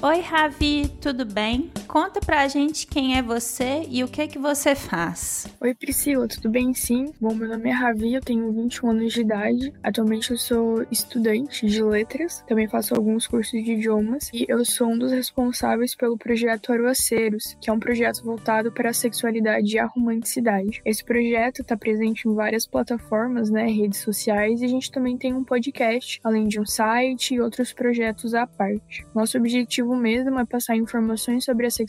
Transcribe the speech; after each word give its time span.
Oi, 0.00 0.20
Ravi, 0.20 0.88
tudo 1.00 1.24
bem? 1.24 1.72
Conta 1.94 2.18
pra 2.18 2.48
gente 2.48 2.88
quem 2.88 3.16
é 3.16 3.22
você 3.22 3.86
e 3.88 4.02
o 4.02 4.08
que 4.08 4.26
que 4.26 4.36
você 4.36 4.74
faz. 4.74 5.46
Oi, 5.60 5.72
Priscila, 5.76 6.26
tudo 6.26 6.50
bem? 6.50 6.74
Sim. 6.74 7.12
Bom, 7.20 7.32
meu 7.32 7.48
nome 7.48 7.70
é 7.70 7.72
Ravi, 7.72 8.14
eu 8.14 8.20
tenho 8.20 8.52
21 8.52 8.90
anos 8.90 9.12
de 9.12 9.20
idade. 9.20 9.72
Atualmente 9.80 10.32
eu 10.32 10.36
sou 10.36 10.84
estudante 10.90 11.64
de 11.68 11.80
letras, 11.84 12.42
também 12.48 12.66
faço 12.66 12.96
alguns 12.96 13.28
cursos 13.28 13.62
de 13.62 13.74
idiomas 13.74 14.28
e 14.34 14.44
eu 14.48 14.64
sou 14.64 14.88
um 14.88 14.98
dos 14.98 15.12
responsáveis 15.12 15.94
pelo 15.94 16.18
projeto 16.18 16.72
Aruaceiros, 16.72 17.56
que 17.60 17.70
é 17.70 17.72
um 17.72 17.78
projeto 17.78 18.24
voltado 18.24 18.72
para 18.72 18.90
a 18.90 18.92
sexualidade 18.92 19.76
e 19.76 19.78
a 19.78 19.86
romanticidade. 19.86 20.82
Esse 20.84 21.04
projeto 21.04 21.62
está 21.62 21.76
presente 21.76 22.26
em 22.26 22.34
várias 22.34 22.66
plataformas, 22.66 23.50
né, 23.50 23.66
redes 23.68 24.00
sociais 24.00 24.60
e 24.60 24.64
a 24.64 24.68
gente 24.68 24.90
também 24.90 25.16
tem 25.16 25.32
um 25.32 25.44
podcast, 25.44 26.18
além 26.24 26.48
de 26.48 26.58
um 26.58 26.66
site 26.66 27.34
e 27.34 27.40
outros 27.40 27.72
projetos 27.72 28.34
à 28.34 28.48
parte. 28.48 29.06
Nosso 29.14 29.38
objetivo 29.38 29.94
mesmo 29.94 30.40
é 30.40 30.44
passar 30.44 30.74
informações 30.74 31.44
sobre 31.44 31.68
a 31.68 31.70
sexualidade 31.70 31.83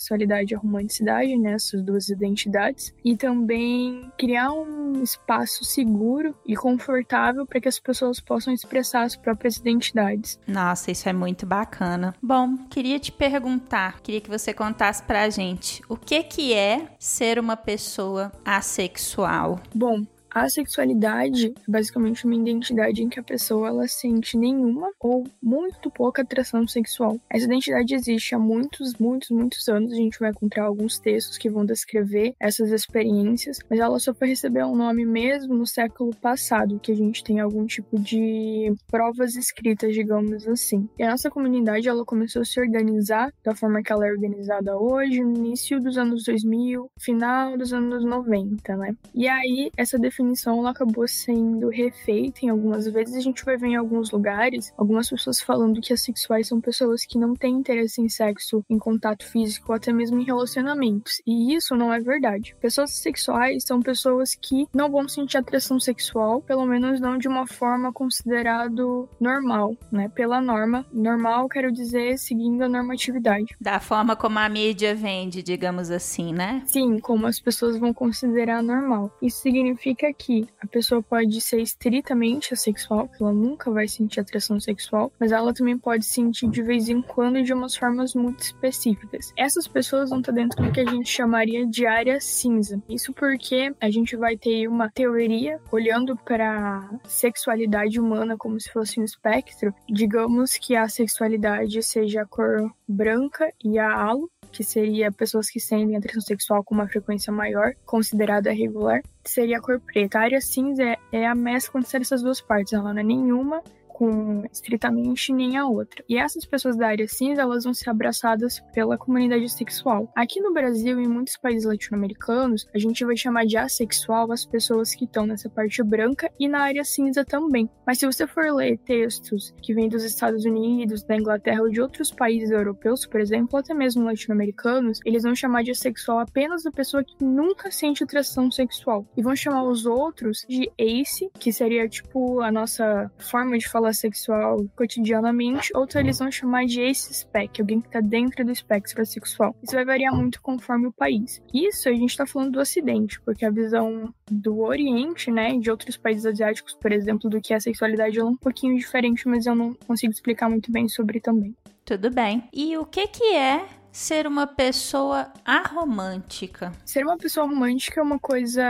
e 0.52 0.56
a 0.56 0.58
romanticidade, 0.58 1.38
né, 1.38 1.53
essas 1.53 1.82
duas 1.82 2.09
identidades, 2.09 2.94
e 3.03 3.16
também 3.16 4.12
criar 4.18 4.52
um 4.52 5.02
espaço 5.03 5.64
seguro 5.64 6.36
e 6.46 6.56
confortável 6.56 7.46
para 7.46 7.59
que 7.59 7.68
as 7.68 7.80
pessoas 7.80 8.20
possam 8.20 8.53
expressar 8.53 9.03
as 9.03 9.16
próprias 9.16 9.58
identidades. 9.58 10.40
Nossa, 10.47 10.92
isso 10.92 11.08
é 11.08 11.14
muito 11.14 11.46
bacana. 11.46 12.16
Bom, 12.22 12.58
queria 12.70 13.00
te 13.00 13.12
perguntar, 13.12 14.02
queria 14.02 14.22
que 14.22 14.30
você 14.30 14.53
contasse 14.53 15.03
pra 15.03 15.30
gente 15.30 15.82
o 15.90 15.98
que 15.98 16.24
que 16.24 16.53
é 16.53 16.88
ser 17.00 17.40
uma 17.40 17.58
pessoa 17.58 18.32
assexual. 18.44 19.59
Bom, 19.74 20.06
A 20.35 20.49
sexualidade 20.49 21.53
é 21.66 21.72
basicamente 21.72 22.26
uma 22.26 22.35
identidade 22.35 23.02
em 23.02 23.08
que 23.08 23.17
a 23.17 23.23
pessoa 23.23 23.70
ela 23.70 23.87
sente 23.87 24.37
nenhuma 24.37 24.91
ou 24.99 25.23
muito 25.41 25.90
pouca 25.90 26.23
atração 26.23 26.67
sexual. 26.67 27.17
Essa 27.29 27.46
identidade 27.46 27.96
existe 27.96 28.35
há 28.35 28.37
muitos, 28.37 28.96
muitos, 28.96 29.29
muitos 29.29 29.66
anos. 29.70 29.93
A 29.93 29.96
gente 29.96 30.20
vai 30.20 30.32
encontrar 30.32 30.66
alguns 30.66 30.99
textos 30.99 31.37
que 31.37 31.49
vão 31.49 31.66
descrever 31.66 32.35
essas 32.37 32.70
experiências, 32.72 33.59
mas 33.70 33.79
ela 33.79 33.97
só 33.97 34.14
foi 34.14 34.28
receber 34.28 34.66
um 34.66 34.76
nome 34.76 35.05
mesmo 35.05 35.55
no 35.55 35.66
século 35.66 36.14
passado, 36.17 36.81
que 36.81 36.91
a 36.91 36.96
gente 36.96 37.23
tem 37.23 37.40
algum 37.40 37.66
tipo 37.66 37.97
de 37.97 38.76
provas 38.91 39.38
escritas, 39.38 39.93
digamos 39.93 40.46
assim. 40.49 40.90
E 40.99 41.03
a 41.03 41.11
nossa 41.11 41.29
comunidade 41.29 41.88
ela 41.88 42.03
começou 42.03 42.41
a 42.41 42.46
se 42.46 42.59
organizar 42.59 43.31
da 43.41 43.55
forma 43.55 43.81
que 43.81 43.93
ela 43.93 44.05
é 44.05 44.11
organizada 44.11 44.78
hoje, 44.78 45.23
no 45.23 45.38
início 45.38 45.79
dos 45.79 45.97
anos 45.97 46.26
2000, 46.26 46.91
final 46.99 47.58
dos 47.58 47.72
anos 47.72 48.03
90, 48.03 48.76
né? 48.76 48.93
E 49.14 49.29
aí 49.29 49.72
essa 49.78 49.97
definição 49.97 50.25
ela 50.46 50.72
acabou 50.72 51.08
sendo 51.08 51.70
refeita 51.70 52.40
em 52.44 52.50
algumas 52.50 52.88
vezes. 52.88 53.16
A 53.16 53.22
gente 53.22 53.44
vai 53.44 53.58
ver 53.58 53.68
em 53.68 53.76
alguns 53.76 54.12
lugares 54.12 54.74
algumas 54.78 55.10
pessoas 55.10 55.42
falando 55.42 55.82
que 55.82 55.94
assexuais 55.94 56.48
são 56.48 56.60
pessoas 56.60 57.06
que 57.06 57.18
não 57.18 57.34
têm 57.34 57.56
interesse 57.56 58.02
em 58.02 58.10
sexo, 58.10 58.64
em 58.70 58.78
contato 58.78 59.26
físico 59.26 59.72
ou 59.72 59.76
até 59.76 59.92
mesmo 59.92 60.20
em 60.20 60.26
relacionamentos. 60.26 61.22
E 61.26 61.54
isso 61.56 61.76
não 61.76 61.94
é 61.94 62.00
verdade. 62.00 62.56
Pessoas 62.60 62.92
sexuais 62.92 63.64
são 63.64 63.82
pessoas 63.82 64.36
que 64.36 64.68
não 64.74 64.90
vão 64.90 65.08
sentir 65.08 65.38
atração 65.38 65.80
sexual, 65.80 66.42
pelo 66.42 66.66
menos 66.66 67.00
não 67.00 67.18
de 67.18 67.28
uma 67.28 67.48
forma 67.48 67.92
considerado 67.92 69.10
normal, 69.20 69.76
né? 69.92 70.10
Pela 70.10 70.42
norma. 70.42 70.86
Normal, 70.92 71.50
quero 71.50 71.72
dizer, 71.72 72.18
seguindo 72.18 72.64
a 72.64 72.70
normatividade. 72.70 73.56
Da 73.60 73.80
forma 73.80 74.16
como 74.16 74.40
a 74.40 74.50
mídia 74.50 74.96
vende, 74.96 75.42
digamos 75.44 75.90
assim, 75.92 76.34
né? 76.34 76.64
Sim, 76.66 77.00
como 77.00 77.28
as 77.28 77.40
pessoas 77.40 77.78
vão 77.78 77.94
considerar 77.94 78.62
normal. 78.62 79.12
Isso 79.22 79.42
significa 79.42 80.14
que 80.17 80.47
a 80.62 80.67
pessoa 80.67 81.02
pode 81.02 81.40
ser 81.41 81.62
estritamente 81.62 82.53
assexual, 82.53 83.08
que 83.08 83.22
ela 83.22 83.34
nunca 83.34 83.72
vai 83.72 83.88
sentir 83.88 84.20
atração 84.20 84.59
sexual, 84.59 85.12
mas 85.20 85.32
ela 85.32 85.53
também 85.53 85.78
pode 85.78 86.06
sentir 86.06 86.50
de 86.50 86.62
vez 86.62 86.90
em 86.90 87.02
quando 87.02 87.41
de 87.44 87.53
umas 87.53 87.76
formas 87.76 88.14
muito 88.14 88.41
específicas. 88.41 89.34
Essas 89.38 89.67
pessoas 89.67 90.09
vão 90.09 90.20
estar 90.20 90.32
dentro 90.32 90.64
do 90.64 90.72
que 90.72 90.79
a 90.79 90.90
gente 90.90 91.09
chamaria 91.09 91.66
de 91.66 91.85
área 91.85 92.20
cinza. 92.20 92.82
Isso 92.90 93.14
porque 93.14 93.73
a 93.79 93.90
gente 93.90 94.16
vai 94.16 94.38
ter 94.38 94.67
uma 94.67 94.90
teoria 94.90 95.59
olhando 95.72 96.16
para 96.16 96.90
sexualidade 97.06 98.00
humana 98.00 98.35
como 98.38 98.59
se 98.59 98.72
fosse 98.72 99.00
um 99.00 99.03
espectro. 99.03 99.73
Digamos 99.90 100.58
que 100.58 100.76
a 100.76 100.88
sexualidade 100.88 101.82
seja 101.84 102.22
a 102.22 102.26
cor 102.26 102.72
branca 102.88 103.52
e 103.64 103.79
a 103.79 103.91
halo, 103.91 104.29
que 104.55 104.63
seria 104.63 105.11
pessoas 105.11 105.49
que 105.49 105.59
sentem 105.59 105.97
atração 105.97 106.22
sexual 106.22 106.63
com 106.63 106.73
uma 106.73 106.87
frequência 106.87 107.31
maior, 107.31 107.73
considerada 107.85 108.53
regular, 108.53 109.02
seria 109.25 109.57
a 109.57 109.61
cor 109.61 109.81
preta. 109.81 110.19
A 110.19 110.22
área 110.22 110.40
cinza 110.40 110.81
é, 110.81 110.97
é 111.11 111.28
a 111.28 111.35
mescla 111.35 111.81
entre 111.81 111.97
essas 111.97 112.22
duas 112.22 112.40
partes, 112.40 112.72
ela 112.72 112.93
não 112.93 113.02
é 113.02 113.03
nenhuma 113.03 113.61
com 113.96 114.44
estritamente 114.52 115.32
nem 115.32 115.56
a 115.56 115.66
outra. 115.66 116.03
E 116.09 116.18
essas 116.18 116.46
pessoas 116.46 116.76
da 116.76 116.88
área 116.88 117.08
cinza, 117.08 117.42
elas 117.42 117.64
vão 117.64 117.74
ser 117.74 117.90
abraçadas 117.90 118.62
pela 118.74 118.97
comunidade 118.97 119.47
sexual. 119.50 120.12
Aqui 120.14 120.42
no 120.42 120.53
Brasil 120.53 121.00
e 121.00 121.06
em 121.06 121.08
muitos 121.08 121.38
países 121.38 121.64
latino-americanos, 121.64 122.68
a 122.76 122.78
gente 122.78 123.06
vai 123.06 123.16
chamar 123.16 123.46
de 123.46 123.56
assexual 123.56 124.30
as 124.34 124.46
pessoas 124.46 124.94
que 124.94 125.06
estão 125.06 125.26
nessa 125.26 125.50
parte 125.50 125.82
branca 125.82 126.30
e 126.38 126.46
na 126.46 126.59
área 126.59 126.84
cinza 126.84 127.24
também. 127.24 127.70
Mas 127.88 127.97
se 127.97 128.06
você 128.06 128.28
for 128.28 128.53
ler 128.53 128.78
textos 128.80 129.53
que 129.62 129.74
vêm 129.74 129.88
dos 129.88 130.03
Estados 130.03 130.44
Unidos, 130.44 131.02
da 131.03 131.16
Inglaterra 131.16 131.62
ou 131.62 131.70
de 131.70 131.80
outros 131.80 132.12
países 132.12 132.52
europeus, 132.52 133.06
por 133.06 133.22
exemplo, 133.22 133.58
até 133.58 133.74
mesmo 133.74 134.03
latino-americanos, 134.03 135.00
eles 135.06 135.24
vão 135.24 135.34
chamar 135.34 135.64
de 135.64 135.72
assexual 135.72 136.20
apenas 136.20 136.66
a 136.66 136.72
pessoa 136.72 137.02
que 137.02 137.24
nunca 137.24 137.72
sente 137.72 138.03
atração 138.03 138.52
sexual. 138.52 139.06
E 139.16 139.22
vão 139.22 139.38
chamar 139.38 139.64
os 139.64 139.86
outros 139.86 140.46
de 140.50 140.70
ace, 140.78 141.30
que 141.40 141.53
seria 141.53 141.88
tipo 141.88 142.41
a 142.41 142.52
nossa 142.52 143.09
forma 143.18 143.58
de 143.58 143.70
falar 143.70 143.84
sexual 143.93 144.66
cotidianamente, 144.76 145.72
outros 145.76 145.96
eles 145.96 146.20
vão 146.20 146.32
chamar 146.32 146.66
de 146.66 146.82
ace-spec, 146.82 147.61
alguém 147.61 147.82
que 147.82 147.87
está 147.87 147.99
dentro 147.99 148.43
do 148.43 148.52
espectro 148.52 149.05
sexual. 149.05 149.55
Isso 149.64 149.73
vai 149.73 149.85
variar 149.85 150.16
muito 150.16 150.41
conforme 150.41 150.87
o 150.87 150.93
país. 150.93 151.41
Isso 151.53 151.87
a 151.90 151.91
gente 151.91 152.09
está 152.09 152.26
falando 152.26 152.52
do 152.52 152.59
Ocidente, 152.59 153.20
porque 153.22 153.46
a 153.46 153.52
visão 153.52 154.14
do 154.29 154.59
Oriente, 154.59 155.32
né, 155.32 155.58
de 155.58 155.70
outros 155.70 155.97
países 155.97 156.26
asiáticos, 156.26 156.73
por 156.73 156.91
exemplo, 156.91 157.29
do 157.29 157.41
que 157.41 157.53
é 157.53 157.58
a 157.58 157.59
sexualidade 157.59 158.20
é 158.20 158.23
um 158.23 158.35
pouquinho 158.35 158.78
diferente, 158.78 159.28
mas 159.28 159.46
eu 159.46 159.55
não 159.55 159.73
consigo 159.73 160.11
explicar 160.11 160.49
muito 160.49 160.72
bem 160.72 160.88
sobre 160.88 161.20
também. 161.20 161.55
Tudo 161.85 162.09
bem. 162.09 162.43
E 162.52 162.76
o 162.78 162.85
que 162.85 163.08
que 163.08 163.35
é 163.35 163.64
ser 163.96 164.28
uma 164.28 164.46
pessoa 164.46 165.32
aromântica? 165.46 166.74
Ser 166.84 167.06
uma 167.06 167.18
pessoa 167.18 167.47
romântica 167.47 168.02
é 168.02 168.03
uma 168.03 168.20
coisa 168.20 168.62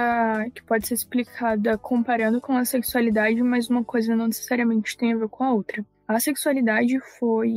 que 0.54 0.62
pode 0.62 0.88
ser 0.88 0.94
explicada 0.94 1.80
comparando 1.80 2.39
com 2.39 2.56
a 2.56 2.63
sexualidade, 2.63 3.42
mas 3.42 3.68
uma 3.68 3.83
coisa 3.83 4.16
não 4.16 4.27
necessariamente 4.27 4.95
tem 4.95 5.13
a 5.13 5.18
ver 5.18 5.27
com 5.27 5.44
a 5.44 5.51
outra. 5.51 5.83
A 6.07 6.19
sexualidade 6.19 7.00
foi 7.18 7.52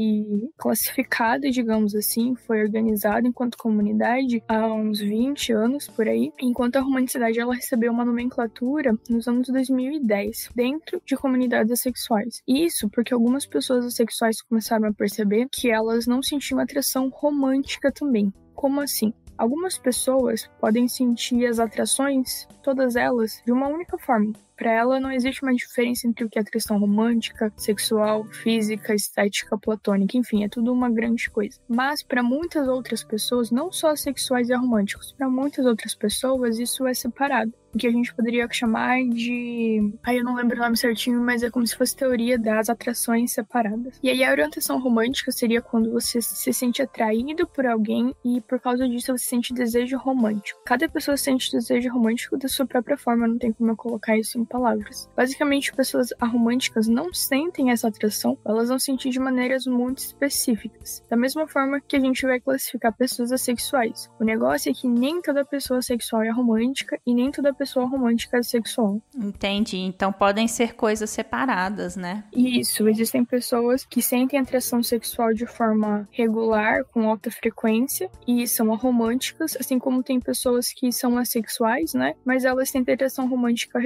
classificada, 0.56 1.50
digamos 1.50 1.94
assim, 1.94 2.34
foi 2.34 2.62
organizada 2.62 3.28
enquanto 3.28 3.58
comunidade 3.58 4.42
há 4.48 4.72
uns 4.72 5.00
20 5.00 5.52
anos 5.52 5.86
por 5.86 6.08
aí, 6.08 6.32
enquanto 6.40 6.76
a 6.76 6.80
romanticidade 6.80 7.38
ela 7.38 7.54
recebeu 7.54 7.92
uma 7.92 8.06
nomenclatura 8.06 8.96
nos 9.10 9.28
anos 9.28 9.48
2010 9.48 10.48
dentro 10.54 10.98
de 11.04 11.14
comunidades 11.14 11.78
sexuais. 11.78 12.42
Isso 12.48 12.88
porque 12.88 13.12
algumas 13.12 13.44
pessoas 13.44 13.84
assexuais 13.84 14.40
começaram 14.40 14.88
a 14.88 14.94
perceber 14.94 15.46
que 15.52 15.70
elas 15.70 16.06
não 16.06 16.22
sentiam 16.22 16.58
atração 16.58 17.10
romântica 17.10 17.92
também. 17.92 18.32
Como 18.54 18.80
assim? 18.80 19.12
Algumas 19.36 19.76
pessoas 19.76 20.50
podem 20.58 20.88
sentir 20.88 21.44
as 21.44 21.60
atrações, 21.60 22.48
todas 22.62 22.96
elas, 22.96 23.42
de 23.44 23.52
uma 23.52 23.68
única 23.68 23.98
forma, 23.98 24.32
para 24.58 24.72
ela, 24.72 24.98
não 24.98 25.12
existe 25.12 25.42
uma 25.42 25.54
diferença 25.54 26.06
entre 26.08 26.24
o 26.24 26.28
que 26.28 26.38
é 26.38 26.44
questão 26.44 26.78
romântica, 26.78 27.52
sexual, 27.56 28.24
física, 28.24 28.94
estética, 28.94 29.56
platônica, 29.56 30.18
enfim, 30.18 30.42
é 30.42 30.48
tudo 30.48 30.72
uma 30.72 30.90
grande 30.90 31.30
coisa. 31.30 31.60
Mas 31.68 32.02
para 32.02 32.22
muitas 32.22 32.66
outras 32.66 33.04
pessoas, 33.04 33.50
não 33.52 33.70
só 33.70 33.94
sexuais 33.94 34.50
e 34.50 34.54
românticos, 34.54 35.12
para 35.12 35.28
muitas 35.28 35.64
outras 35.64 35.94
pessoas 35.94 36.58
isso 36.58 36.86
é 36.86 36.92
separado 36.92 37.52
que 37.76 37.86
a 37.86 37.90
gente 37.90 38.14
poderia 38.14 38.48
chamar 38.50 39.02
de. 39.04 39.92
Aí 40.02 40.18
eu 40.18 40.24
não 40.24 40.34
lembro 40.34 40.56
o 40.56 40.60
nome 40.60 40.76
certinho, 40.76 41.20
mas 41.20 41.42
é 41.42 41.50
como 41.50 41.66
se 41.66 41.76
fosse 41.76 41.96
teoria 41.96 42.38
das 42.38 42.68
atrações 42.68 43.32
separadas. 43.32 43.98
E 44.02 44.08
aí 44.08 44.24
a 44.24 44.30
orientação 44.30 44.80
romântica 44.80 45.30
seria 45.30 45.60
quando 45.60 45.90
você 45.90 46.20
se 46.22 46.52
sente 46.52 46.80
atraído 46.80 47.46
por 47.46 47.66
alguém 47.66 48.14
e 48.24 48.40
por 48.42 48.60
causa 48.60 48.88
disso 48.88 49.16
você 49.16 49.24
sente 49.24 49.52
desejo 49.52 49.98
romântico. 49.98 50.60
Cada 50.64 50.88
pessoa 50.88 51.16
sente 51.16 51.52
desejo 51.52 51.90
romântico 51.90 52.38
da 52.38 52.48
sua 52.48 52.66
própria 52.66 52.96
forma, 52.96 53.28
não 53.28 53.38
tem 53.38 53.52
como 53.52 53.70
eu 53.70 53.76
colocar 53.76 54.16
isso 54.16 54.38
em 54.38 54.44
palavras. 54.48 55.08
Basicamente, 55.16 55.72
pessoas 55.72 56.08
aromânticas 56.18 56.88
não 56.88 57.12
sentem 57.12 57.70
essa 57.70 57.88
atração, 57.88 58.38
elas 58.44 58.68
vão 58.68 58.78
sentir 58.78 59.10
de 59.10 59.20
maneiras 59.20 59.64
muito 59.66 59.98
específicas. 59.98 61.02
Da 61.08 61.16
mesma 61.16 61.46
forma 61.46 61.80
que 61.80 61.96
a 61.96 62.00
gente 62.00 62.26
vai 62.26 62.40
classificar 62.40 62.96
pessoas 62.96 63.32
assexuais. 63.32 64.10
O 64.18 64.24
negócio 64.24 64.70
é 64.70 64.74
que 64.74 64.88
nem 64.88 65.20
toda 65.22 65.44
pessoa 65.44 65.82
sexual 65.82 66.22
é 66.22 66.30
romântica 66.30 66.98
e 67.06 67.14
nem 67.14 67.30
toda 67.30 67.54
pessoa 67.54 67.86
romântica 67.86 68.42
sexual. 68.42 69.00
Entendi. 69.14 69.78
Então 69.78 70.12
podem 70.12 70.48
ser 70.48 70.74
coisas 70.74 71.10
separadas, 71.10 71.96
né? 71.96 72.24
Isso. 72.32 72.88
Existem 72.88 73.24
pessoas 73.24 73.84
que 73.84 74.02
sentem 74.02 74.38
atração 74.38 74.82
sexual 74.82 75.32
de 75.32 75.46
forma 75.46 76.08
regular, 76.10 76.84
com 76.84 77.08
alta 77.08 77.30
frequência, 77.30 78.10
e 78.26 78.46
são 78.46 78.74
românticas, 78.74 79.56
assim 79.58 79.78
como 79.78 80.02
tem 80.02 80.20
pessoas 80.20 80.72
que 80.72 80.90
são 80.92 81.18
assexuais, 81.18 81.94
né? 81.94 82.14
Mas 82.24 82.44
elas 82.44 82.70
têm 82.70 82.82
atração 82.88 83.28
romântica 83.28 83.78